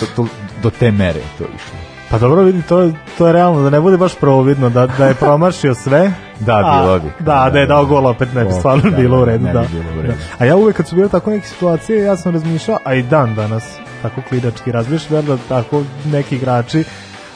[0.00, 0.26] to, to,
[0.62, 3.80] do te mere je to išlo Pa dobro vidi, to, to je realno, da ne
[3.80, 7.24] bude baš providno, da, da je promašio sve, Da, A, bilo bi.
[7.24, 9.60] Da, da je dao gol opet ne bi stvarno da, bilo u da, redu, da.
[9.60, 10.14] bi bilo u redu.
[10.14, 10.36] Da.
[10.38, 13.34] A ja uvek kad su bile tako neke situacije, ja sam razmišljao, a i dan
[13.34, 13.64] danas
[14.02, 16.84] tako klinački razmišljam, da tako neki igrači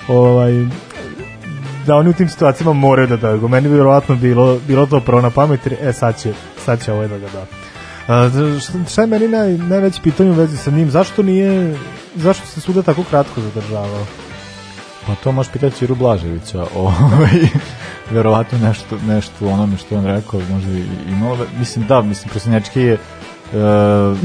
[0.09, 0.53] ovaj,
[1.87, 3.49] da oni u tim situacijama moraju da daju.
[3.49, 6.33] Meni bi vjerovatno bilo, bilo to prvo na pamet, e sad će,
[6.65, 7.47] sad će ovaj da ga da.
[8.15, 10.91] A, šta- šta je meni naj, najveće pitanje u vezi sa njim?
[10.91, 11.77] Zašto nije,
[12.15, 14.07] zašto se suda tako kratko zadržavao?
[15.07, 17.49] Pa to možeš pitati Čiru Blaževića, ovaj,
[18.11, 22.31] verovatno nešto, nešto u onome što je on rekao, možda i imalo, mislim da, mislim
[22.31, 22.99] Prosinečki je
[23.45, 23.51] Uh,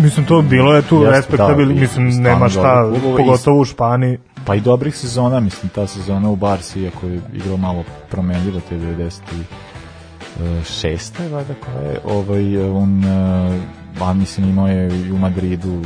[0.03, 4.17] Mislim, to bilo je tu respektabilno, i mislim, nema šta, pogotovo u Španiji.
[4.45, 8.75] Pa i dobrih sezona, mislim, ta sezona u Barsi, iako je igrao malo promenljivo, te
[8.75, 11.32] 96.
[11.32, 13.59] valjda koja je, ovaj, on, eh,
[14.01, 15.82] a mislim, imao je i u Madridu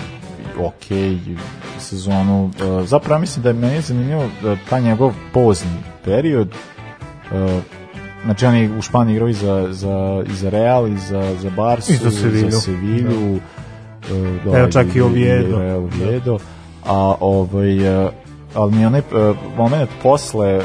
[0.60, 0.86] ok
[1.80, 2.52] sezonu.
[2.60, 5.72] Eh, Zapravo mislim da je meni zanimljivo da ta njegov pozni
[6.06, 6.48] period,
[7.32, 7.62] eh,
[8.26, 11.50] znači on je u Španiji igrao i za, za, i za Real, i za, za
[11.50, 12.52] Barsu, I za Sevilju.
[12.52, 13.40] za Sevilju,
[14.46, 15.60] eh, Evo, čak i Oviedo.
[15.60, 16.38] Real Oviedo.
[16.86, 17.78] A ovaj,
[18.54, 19.02] ali mi je onaj
[19.58, 20.62] moment posle,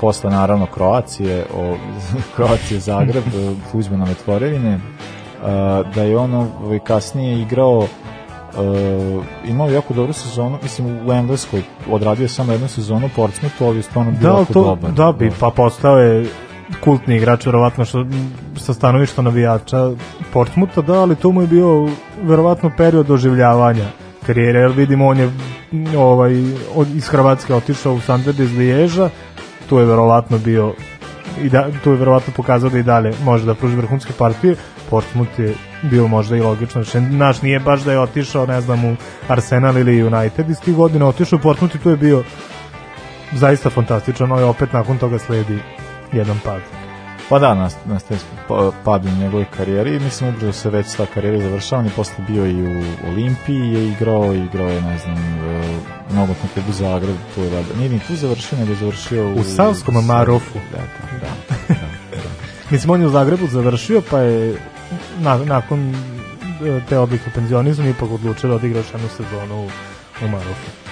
[0.00, 1.76] posle naravno Kroacije, o,
[2.36, 7.86] Kroacije Zagreb, uh, Tuđmanove tvorevine, uh, da je on ovaj, kasnije igrao
[8.54, 13.64] uh, imao jako dobru sezonu, mislim u Engleskoj odradio je samo jednu sezonu u Portsmouthu,
[13.64, 14.92] ali je stvarno bio Da, jako to, dobar.
[14.92, 16.26] da bi, pa postao je
[16.84, 18.06] kultni igrač, verovatno što
[18.56, 19.90] sa stanovišta navijača
[20.32, 21.88] Portsmuta, da, ali to mu je bio
[22.22, 23.84] verovatno period oživljavanja
[24.26, 25.30] karijere, jer vidimo on je
[25.96, 26.32] ovaj,
[26.74, 29.10] od, iz Hrvatske otišao u Sandred iz Liježa,
[29.68, 30.74] tu je verovatno bio
[31.42, 34.56] i da, tu je verovatno pokazao da i dalje može da pruži vrhunske partije,
[34.90, 36.82] Portsmouth je bio možda i logično.
[37.10, 38.96] Naš nije baš da je otišao, ne znam, u
[39.28, 42.24] Arsenal ili United iz tih godina, otišao u Portsmouth i tu je bio
[43.32, 45.58] zaista fantastičan, ali opet nakon toga sledi
[46.12, 46.89] jedan pad.
[47.30, 51.40] Pa da, nas, nastaje pa- pad u njegovoj karijeri mislim ubrzo se već ta karijera
[51.40, 55.16] završava, on je posle bio i u Olimpiji je igrao, igrao je, ne znam,
[56.10, 59.34] u nogotnom klubu Zagreb, tu je valjda, nije ni tu završio, nego je završio u...
[59.34, 60.58] U Savskom Marofu.
[60.72, 61.74] Da, da, da.
[62.70, 64.56] Mislim, on je u Zagrebu završio, pa je
[65.20, 65.94] na, nakon
[66.66, 69.68] e, te odlike penzionizma ipak odlučio da odigra još jednu sezonu u,
[70.24, 70.89] u Marofu.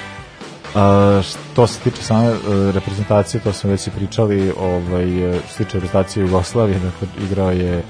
[0.74, 2.36] A, što se tiče same e,
[2.72, 7.50] reprezentacije, to smo već i pričali, ovaj, e, što se tiče reprezentacije Jugoslavije, dakle, igrao
[7.50, 7.82] je e,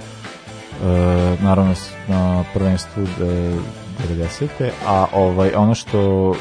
[1.41, 1.75] naravno
[2.09, 3.07] na prvenstvu e,
[4.07, 4.71] 90.
[4.87, 6.35] A ovaj, ono što o,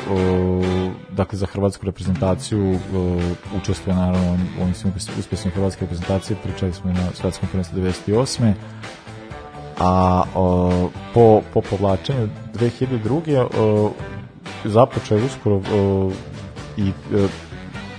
[1.09, 3.19] dakle, za hrvatsku reprezentaciju o,
[3.61, 8.53] učestvuje naravno u ovim svim hrvatske reprezentacije, pričali smo i na svetskom prvenstvu 98
[9.80, 13.47] a o, po, po povlačenju 2002.
[13.57, 13.91] O,
[14.66, 16.12] započeo uskoro o,
[16.78, 17.28] i e,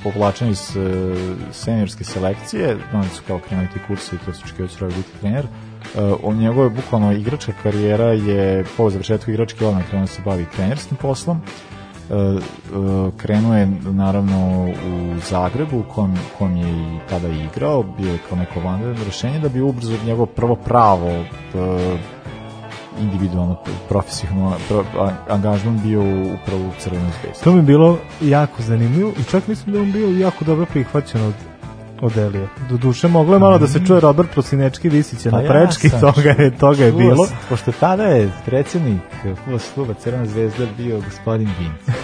[0.03, 1.15] povlačenje iz e,
[1.53, 5.21] seniorske selekcije, oni su kao krenuli ti kursi i to su očekivao da će biti
[5.21, 5.45] trener.
[5.45, 5.49] E,
[6.23, 10.97] on njegove bukvalno igračka karijera je po završetku igračke odmah krenuo da se bavi trenerskim
[10.97, 11.41] poslom.
[12.11, 12.41] E, e,
[13.17, 18.39] krenuo je naravno u Zagrebu u kom, kom je i tada igrao, bio je kao
[18.39, 21.25] neko vanredno rešenje da bi ubrzo njegovo prvo pravo e,
[23.01, 23.57] individualno
[23.89, 24.85] profesionalno pro,
[25.29, 26.01] angažman bio
[26.35, 27.45] upravo u Crvenoj zvezdi.
[27.45, 31.23] To mi je bilo jako zanimljivo i čak mislim da on bio jako dobro prihvaćen
[31.27, 31.35] od
[32.01, 32.47] od Elija.
[32.70, 36.31] Do duše moglo je malo da se čuje Robert Prosinečki Visića na prečki, sam toga
[36.31, 37.27] je, toga je čuo bilo.
[37.27, 39.01] sam, Pošto tada je predsjednik
[39.75, 41.97] kluba Crvena zvezda bio gospodin Vinc.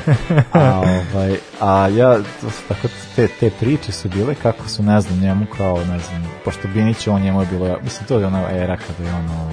[0.53, 0.81] A,
[1.15, 5.21] ovaj, a ja, to su tako, te, te priče su bile kako su, ne znam,
[5.21, 8.77] njemu kao, ne znam, pošto Binić, on njemu je bilo, mislim, to je ona era
[8.77, 9.51] kada je ono,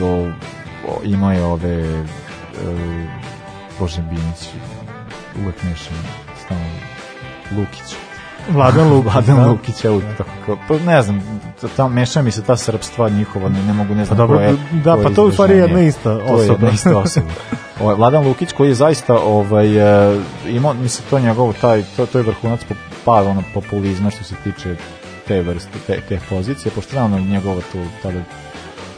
[0.00, 0.30] o,
[1.04, 2.04] imao je ove, e,
[3.78, 4.48] Bože Binić,
[5.42, 5.94] uvek mešam,
[6.44, 6.64] stalno,
[7.52, 7.96] Lukić.
[8.48, 9.46] Vladan Lukić, Vladan da.
[9.46, 11.20] Lukić, evo, tako kao, pa ne znam,
[11.60, 14.36] t- tam meša mi se ta srpstva njihova, ne, ne mogu, ne znam Pa dobro,
[14.38, 14.56] ko je.
[14.74, 15.72] da, ko pa to je u stvari izraženje.
[15.74, 16.70] jedna ista To je jedna osoba.
[16.70, 17.26] ista osoba.
[17.80, 19.76] Ovaj, Vladan Lukić koji je zaista ovaj,
[20.12, 24.24] e, imao, mislim, to njegovo, taj, to, to je vrhunac po, pa, ono, populizma što
[24.24, 24.76] se tiče
[25.28, 28.18] te vrste, te, te pozicije, pošto je ono njegovo tu, tada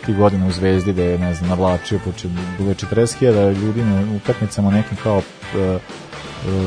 [0.06, 2.28] ti godina u Zvezdi da je, ne znam, navlačio po če-
[2.58, 5.22] bilo je 40.000 ljudi na utakmicama nekim kao
[5.54, 5.78] e, e,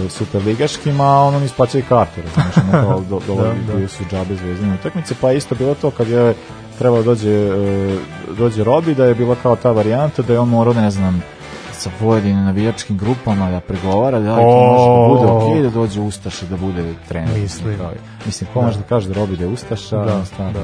[0.10, 3.36] superligaškim, a ono nisu plaćali kartu, razumiješ, ono kao do, do,
[3.68, 3.88] Da, da.
[3.88, 6.34] su džabe zvezdine utakmice, pa isto bilo to kad je
[6.80, 7.98] trebao dođe, e,
[8.30, 11.24] dođe Robi, da je bila kao ta varijanta da je on morao, ne znam,
[11.74, 15.38] sa pojedinim navijačkim grupama da pregovara, da li to može da bude O.
[15.44, 17.40] okej da dođe Ustaša da bude trener.
[18.26, 18.50] Mislim.
[18.54, 18.66] Ko Da.
[18.66, 20.60] može da kaže da Robi da je Ustaša, Da, da, stvarno, da.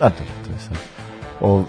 [0.00, 0.10] da.
[0.10, 0.22] to
[0.52, 0.97] je sad.
[1.40, 1.64] O, uh,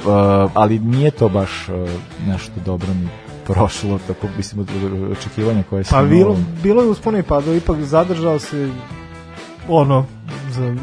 [0.53, 1.89] ali nije to baš uh,
[2.27, 3.07] nešto dobro ni
[3.47, 7.57] prošlo, tako mislim od od očekivanja koje sam Pa bilo, bilo je uspone i padova,
[7.57, 8.69] ipak zadržao se
[9.67, 10.05] ono
[10.49, 10.75] za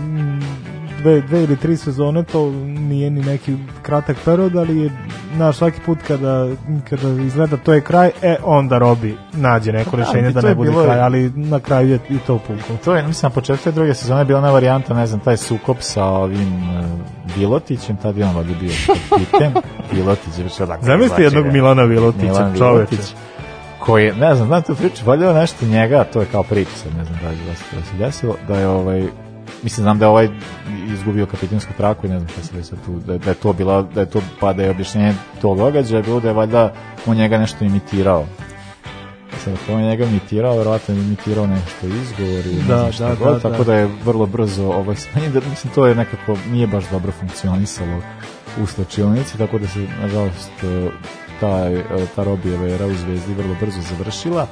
[1.03, 4.91] dve, dve ili tri sezone, to nije ni neki kratak period, ali je
[5.35, 6.49] na svaki put kada,
[6.91, 10.55] kada izgleda to je kraj, e, onda Robi nađe neko Pa da, rešenje da ne
[10.55, 12.77] bude bilo- kraj, ali na kraju je i to puklo.
[12.85, 15.77] To je, mislim, na početku druge sezone je bila ona varijanta, ne znam, taj sukop
[15.81, 16.85] sa ovim uh,
[17.37, 18.71] Vilotićem, tad je on valjda bio
[19.11, 19.53] kapiten.
[19.93, 20.87] Vilotić je već odakle.
[20.87, 21.47] Zamisli jednog.
[21.47, 22.53] Milana Vilotića, Milan.
[22.53, 23.15] Vilotić,
[23.79, 26.71] koji je, ne znam, znam tu priču, valjda je nešto njega, to je kao priča,
[26.99, 29.09] ne znam da li se desilo, da je ovaj,
[29.63, 30.29] mislim, znam da je ovaj
[30.93, 33.83] izgubio kapitensku traku i ne znam šta se desilo tu, da, da je to bila,
[33.83, 36.73] da je to, pa da je objašnjenje tog događaja bilo da je valjda
[37.07, 38.27] on njega nešto imitirao.
[39.45, 43.15] Sad, ako on je njega imitirao, verovatno je imitirao nešto izgovor ne Da, šta da,
[43.15, 43.65] god, da, tako da.
[43.65, 48.03] da je vrlo brzo ovaj, smanjen, da, mislim, to je nekako, nije baš dobro funkcionisalo
[48.63, 50.91] u slačionici, tako da se, nažalost, eh,
[51.41, 51.83] ta, eh,
[52.17, 54.47] ta Robijeva era u Zvezdi vrlo brzo završila.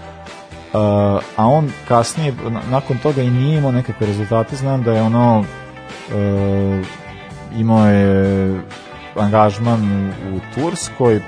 [0.75, 0.81] Uh,
[1.37, 5.39] a on kasnije, na- nakon toga i nije imao nekakve rezultate, znam da je ono
[5.39, 6.87] uh,
[7.57, 8.61] imao je
[9.17, 11.23] angažman u, u Turskoj uh,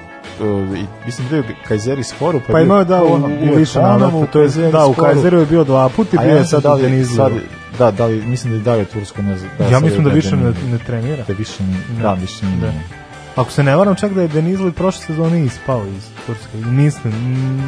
[0.78, 4.40] i mislim da je Kajzeri Sporu Pa imao je da u, u više navrata, to
[4.40, 6.78] je, da, u Kajzeru je bio dva puta i bio je ne sad da
[7.16, 7.32] sad,
[7.78, 9.50] da, da li, mislim da je dalje Tursko ne znam.
[9.72, 11.24] Ja mislim da više ne, ne trenira.
[11.24, 12.02] Da više, Ne.
[12.02, 12.60] da, više nije.
[12.60, 13.05] Da.
[13.36, 16.56] Ako se ne varam, čak da je Denizli prošle sezone ispao iz Turske.
[16.56, 17.14] Mislim,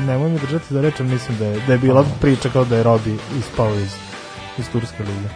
[0.06, 2.82] nemoj mi držati da rečem, mislim da je, da je bila priča kao da je
[2.82, 3.94] Robi ispao iz,
[4.58, 5.28] iz Turske lige.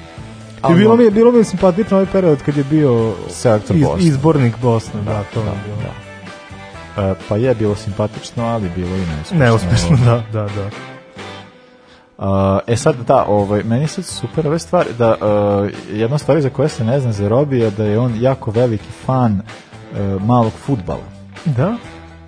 [0.71, 3.83] I bilo mi, je, bilo mi je simpatično ovaj period kad je bio Selektor iz,
[3.83, 4.07] Bosne.
[4.07, 7.11] izbornik Bosne, da, to mi je bilo.
[7.11, 9.39] E, pa je bilo simpatično, ali bilo i neuspešno.
[9.39, 10.71] Neuspešno, da, da, da.
[12.19, 16.51] Uh, e sad da, ovaj, meni sad super ove stvari, da uh, jedna stvar za
[16.51, 19.72] koje se ne zna za Robi je da je on jako veliki fan uh,
[20.27, 21.05] malog futbala.
[21.57, 21.79] Da?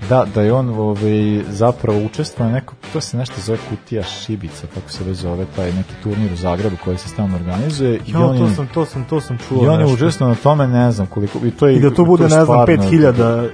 [0.09, 4.91] Da, da je on ovaj, zapravo učestvuje neko, to se nešto zove kutija šibica, kako
[4.91, 8.01] se već zove, taj neki turnir u Zagrebu koji se stalno organizuje.
[8.07, 10.29] I Ja, on to je, sam, to sam, to sam čuo i on je užasno
[10.29, 12.45] na tome, ne znam koliko, i to je I da tu bude, to je ne
[12.45, 13.49] znam, stvarno- 5000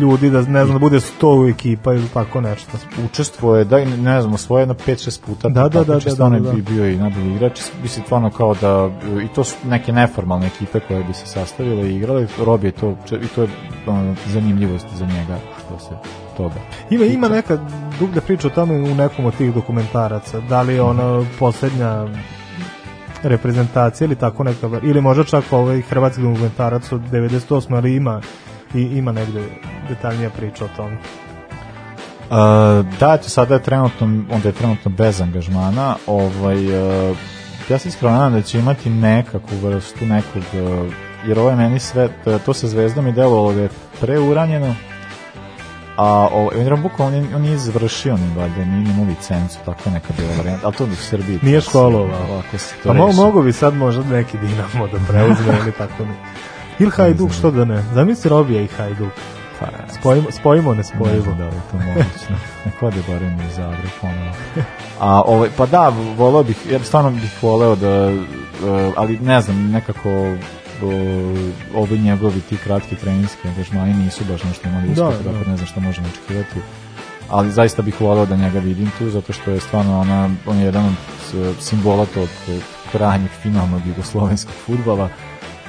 [0.00, 2.72] ljudi, da ne znam, da bude 100 ekipa ili tako nešto.
[3.04, 5.48] učestvuje, da i ne znam, osvoje jedno 5-6 puta.
[5.48, 6.52] Da, da, da, da, on da, je da.
[6.52, 7.60] bi bio i najbolji igrač.
[7.82, 8.90] Mislim, stvarno kao da,
[9.24, 12.26] i to su neke neformalne ekipe koje bi se sastavile i igrale.
[12.44, 13.48] Robi je to, i to je
[13.86, 15.96] ono, zanimljivost za njega što se
[16.36, 16.54] toga.
[16.90, 17.58] Ima, ima neka
[17.98, 20.40] dublja priča o tome u nekom od tih dokumentaraca.
[20.40, 22.06] Da li je ona poslednja
[23.22, 27.76] reprezentacija ili tako neka, ili možda čak ovaj hrvatski dokumentarac od 98.
[27.76, 28.20] ali ima
[28.74, 29.44] i ima negde
[29.88, 30.96] detaljnija priča o tome.
[32.30, 32.36] Uh,
[33.00, 36.66] da, eto, sada je trenutno, onda je trenutno bez angažmana, ovaj,
[37.10, 37.16] uh,
[37.68, 40.92] ja se iskreno nadam da će imati nekakvu vrstu nekog, uh,
[41.26, 43.68] jer ovo je meni sve, to, to sa zvezdom i delovalo da je
[44.00, 44.74] preuranjeno,
[45.96, 49.90] a on, je bukvalno, on, je- on nije završio ni valjda, nije imao licencu, tako
[49.90, 51.38] neka bila varijanta, ali to u Srbiji.
[51.42, 52.26] Nije školovao.
[52.30, 56.04] Ovako se to Pa mo, mogu bi sad možda neki Dinamo da preuzme ili tako
[56.04, 56.14] ne.
[56.78, 57.82] Ili Hajduk, što da ne.
[57.94, 59.12] Zamisli Robija i Hajduk.
[59.60, 59.66] Pa,
[60.00, 61.22] Spojimo, spojimo Ne nespojivo.
[61.22, 62.26] znam da li to moguće.
[62.64, 64.30] Neko ode barem u Zagreb ponovo.
[65.00, 68.12] A, ovaj, pa da, voleo bih, jer stvarno bih voleo da, e,
[68.96, 70.10] ali ne znam, nekako
[70.82, 75.32] o, ovi njegovi ti kratki treninski angažmani nisu baš nešto imali Da, uspeh, da.
[75.32, 76.60] tako ne znam šta možemo očekivati.
[77.28, 80.64] Ali zaista bih voleo da njega vidim tu, zato što je stvarno ona, on je
[80.64, 80.94] jedan od
[81.60, 82.28] simbola tog
[82.92, 85.08] krajnjeg finalnog jugoslovenskog futbala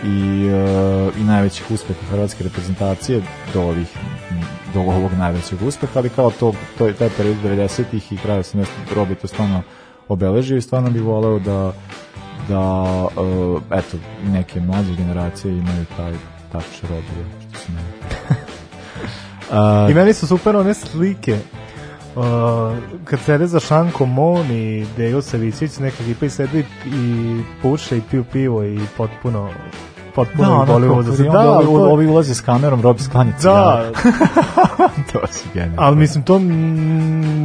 [0.04, 3.22] i, e, i najvećih uspeha hrvatske reprezentacije
[3.54, 3.88] do ovih
[4.74, 8.66] do ovog najvećeg uspeha, ali kao to, to je taj period 90-ih i kraj 80
[8.96, 9.62] Robi to stvarno
[10.08, 11.74] obeležio i stvarno bih voleo da
[12.48, 12.86] da
[13.72, 16.14] e, eto neke mlađe generacije imaju taj
[16.52, 17.88] tač Robija što se mene
[19.92, 21.40] I meni su super one slike
[22.18, 22.24] Uh,
[23.06, 27.98] kad sede za šankom on i Dejo Savićić neka ekipa i sede i, i puše
[27.98, 29.50] i piju pivo i potpuno
[30.18, 33.84] potpuno Da, i Da, onda ali ovi, to- ovi ulaze s kamerom, Robi sklanja Da,
[35.12, 35.76] to su genijalno.
[35.78, 36.40] ali mislim to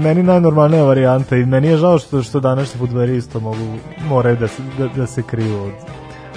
[0.03, 3.57] meni najnormalnija varijanta i meni je žao što što današnji fudbaleri isto mogu
[4.01, 5.73] moraju da se da, da se kriju od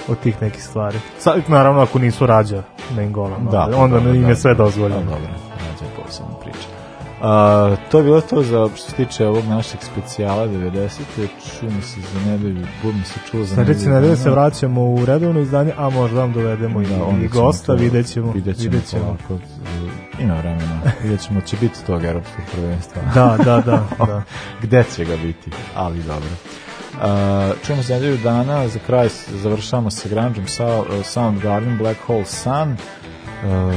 [0.08, 0.98] od tih nekih stvari.
[1.20, 2.64] Sad, naravno ako nisu rađa
[2.96, 5.00] main gola, Da, onda, onda dobro, im da, je sve da, dozvoljeno.
[5.00, 6.45] Da, dobro, rađa je posebna priča.
[7.28, 10.88] A, to je bilo to za što se tiče ovog našeg specijala 90.
[11.60, 14.16] Čujemo se za nedelju, budemo se čuo za Sljedeće nedelje dana.
[14.16, 17.76] se vraćamo u redovno izdanje, a možda vam dovedemo i, onda i ćemo gosta, to-
[17.76, 18.32] vidjet ćemo.
[18.32, 19.04] Vidjet ćemo, vidjet ćemo.
[19.28, 19.44] polako,
[20.20, 20.82] e, ima vremena.
[21.04, 23.02] vidjet ćemo, će biti tog europskog prvenstva.
[23.16, 24.22] Da, da, da, da.
[24.62, 26.30] Gde će ga biti, ali dobro.
[26.94, 27.02] Uh,
[27.66, 32.72] čujemo za nedelju dana, za kraj završavamo sa Grungeom, sa, uh, Soundgarden, Black Hole Sun.
[32.72, 33.74] Uh,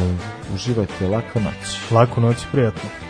[0.55, 1.91] uživajte, laka noć.
[1.91, 3.08] Laku noć, prijatno.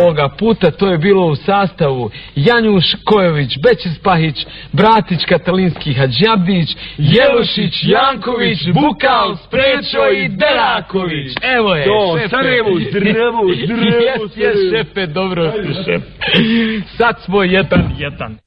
[0.00, 7.74] Ovoga puta to je bilo u sastavu Janjuš Kojović, Bećis Pahić, Bratić Katalinski Hadžabdić, Jelušić,
[7.82, 11.32] Janković, Bukal, Sprečo i Deraković.
[11.56, 12.28] Evo je, To, šefe.
[12.28, 16.02] Sarajevo, zdravo, zdravo, Jes, jes, šefe, dobro ste, šef.
[16.98, 18.38] Sad smo jedan, jedan.